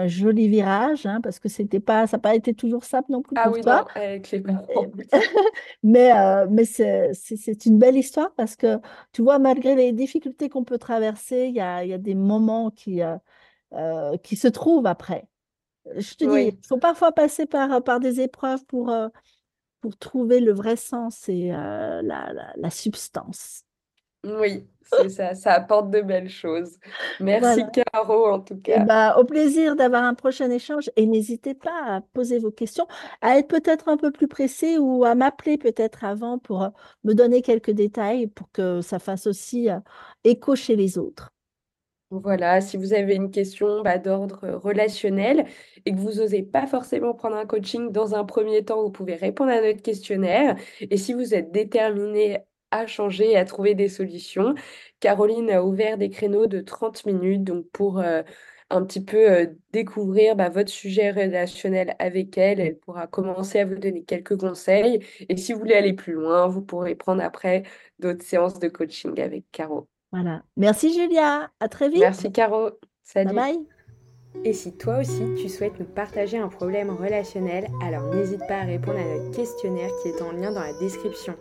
joli 0.07 0.47
virage, 0.47 1.05
hein, 1.05 1.21
parce 1.21 1.39
que 1.39 1.47
c'était 1.47 1.79
pas, 1.79 2.07
ça 2.07 2.17
n'a 2.17 2.21
pas 2.21 2.33
été 2.33 2.55
toujours 2.55 2.83
simple 2.83 3.11
non 3.11 3.21
plus 3.21 3.35
ah 3.37 3.49
pour 3.49 3.59
toi. 3.61 3.81
Non, 3.81 4.01
avec 4.01 4.31
les 4.31 4.43
mais 5.83 6.11
euh, 6.11 6.47
mais 6.49 6.65
c'est 6.65 7.65
une 7.65 7.77
belle 7.77 7.97
histoire 7.97 8.33
parce 8.33 8.55
que 8.55 8.79
tu 9.11 9.21
vois, 9.21 9.37
malgré 9.37 9.75
les 9.75 9.91
difficultés 9.91 10.49
qu'on 10.49 10.63
peut 10.63 10.79
traverser, 10.79 11.45
il 11.49 11.55
y 11.55 11.61
a, 11.61 11.85
y 11.85 11.93
a, 11.93 11.99
des 11.99 12.15
moments 12.15 12.71
qui, 12.71 13.03
euh, 13.03 13.15
euh, 13.73 14.17
qui 14.17 14.35
se 14.35 14.47
trouvent 14.47 14.87
après. 14.87 15.27
Je 15.95 16.15
te 16.15 16.25
dis, 16.25 16.55
il 16.57 16.67
faut 16.67 16.77
parfois 16.77 17.11
passer 17.11 17.45
par, 17.45 17.83
par 17.83 17.99
des 17.99 18.21
épreuves 18.21 18.65
pour, 18.65 18.91
pour 19.81 19.97
trouver 19.97 20.39
le 20.39 20.53
vrai 20.53 20.77
sens 20.77 21.29
et 21.29 21.49
la, 21.49 22.01
la, 22.01 22.53
la 22.55 22.69
substance. 22.69 23.65
Oui, 24.23 24.65
c'est 24.83 25.09
ça, 25.09 25.33
ça 25.35 25.53
apporte 25.53 25.89
de 25.89 26.01
belles 26.01 26.29
choses. 26.29 26.77
Merci 27.19 27.63
Caro 27.71 28.27
en 28.27 28.39
tout 28.39 28.57
cas. 28.57 28.83
bah, 28.83 29.17
au 29.17 29.23
plaisir 29.23 29.75
d'avoir 29.75 30.03
un 30.03 30.13
prochain 30.13 30.49
échange 30.49 30.89
et 30.95 31.05
n'hésitez 31.05 31.53
pas 31.53 31.83
à 31.85 32.01
poser 32.01 32.39
vos 32.39 32.51
questions, 32.51 32.87
à 33.21 33.37
être 33.37 33.47
peut-être 33.47 33.89
un 33.89 33.97
peu 33.97 34.11
plus 34.11 34.27
pressé 34.27 34.77
ou 34.77 35.03
à 35.05 35.15
m'appeler 35.15 35.57
peut-être 35.57 36.03
avant 36.03 36.39
pour 36.39 36.63
euh, 36.63 36.69
me 37.03 37.13
donner 37.13 37.41
quelques 37.41 37.71
détails 37.71 38.27
pour 38.27 38.51
que 38.51 38.81
ça 38.81 38.99
fasse 38.99 39.27
aussi 39.27 39.69
euh, 39.69 39.79
écho 40.23 40.55
chez 40.55 40.75
les 40.75 40.97
autres. 40.97 41.33
Voilà, 42.11 42.61
si 42.61 42.77
vous 42.77 42.93
avez 42.93 43.15
une 43.15 43.31
question 43.31 43.81
bah, 43.81 43.97
d'ordre 43.97 44.47
relationnel 44.61 45.45
et 45.85 45.91
que 45.91 45.97
vous 45.97 46.21
n'osez 46.21 46.43
pas 46.43 46.67
forcément 46.67 47.15
prendre 47.15 47.35
un 47.37 47.47
coaching 47.47 47.91
dans 47.91 48.13
un 48.13 48.23
premier 48.23 48.63
temps, 48.63 48.83
vous 48.83 48.91
pouvez 48.91 49.15
répondre 49.15 49.49
à 49.49 49.61
notre 49.61 49.81
questionnaire. 49.81 50.55
Et 50.79 50.97
si 50.97 51.13
vous 51.13 51.33
êtes 51.33 51.51
déterminé 51.51 52.43
à 52.73 52.88
changer 52.88 53.31
et 53.31 53.38
à 53.38 53.45
trouver 53.45 53.75
des 53.75 53.88
solutions. 53.88 54.55
Caroline 54.99 55.49
a 55.51 55.63
ouvert 55.63 55.97
des 55.97 56.09
créneaux 56.09 56.47
de 56.47 56.59
30 56.59 57.05
minutes 57.05 57.43
donc 57.43 57.65
pour 57.71 57.99
euh, 57.99 58.23
un 58.69 58.83
petit 58.83 59.03
peu 59.03 59.31
euh, 59.31 59.45
découvrir 59.71 60.36
bah, 60.36 60.49
votre 60.49 60.69
sujet 60.69 61.12
relationnel 61.12 61.95
avec 61.99 62.38
elle. 62.38 62.59
Elle 62.59 62.77
pourra 62.79 63.07
commencer 63.07 63.59
à 63.59 63.65
vous 63.65 63.75
donner 63.75 64.03
quelques 64.03 64.38
conseils. 64.38 65.05
Et 65.29 65.38
si 65.38 65.53
vous 65.53 65.59
voulez 65.59 65.75
aller 65.75 65.93
plus 65.93 66.13
loin, 66.13 66.47
vous 66.47 66.62
pourrez 66.62 66.95
prendre 66.95 67.23
après 67.23 67.63
d'autres 67.99 68.23
séances 68.23 68.59
de 68.59 68.67
coaching 68.67 69.19
avec 69.21 69.45
Caro. 69.51 69.88
Voilà. 70.12 70.43
Merci 70.57 70.93
Julia. 70.93 71.51
À 71.59 71.67
très 71.67 71.89
vite. 71.89 71.99
Merci 71.99 72.31
Caro. 72.31 72.71
Salut. 73.03 73.33
Bye 73.33 73.36
bye. 73.36 73.67
Et 74.45 74.53
si 74.53 74.75
toi 74.75 74.99
aussi 74.99 75.23
tu 75.39 75.47
souhaites 75.47 75.79
nous 75.79 75.86
partager 75.86 76.39
un 76.39 76.47
problème 76.47 76.89
relationnel, 76.89 77.67
alors 77.83 78.13
n'hésite 78.15 78.41
pas 78.47 78.62
à 78.62 78.63
répondre 78.63 78.97
à 78.97 79.03
notre 79.03 79.36
questionnaire 79.36 79.91
qui 80.01 80.09
est 80.09 80.21
en 80.23 80.31
lien 80.31 80.51
dans 80.51 80.62
la 80.62 80.73
description. 80.79 81.36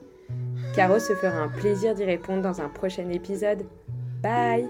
Caro 0.75 0.99
se 0.99 1.15
fera 1.15 1.39
un 1.39 1.49
plaisir 1.49 1.95
d'y 1.95 2.05
répondre 2.05 2.43
dans 2.43 2.61
un 2.61 2.69
prochain 2.69 3.09
épisode. 3.11 3.67
Bye 4.23 4.69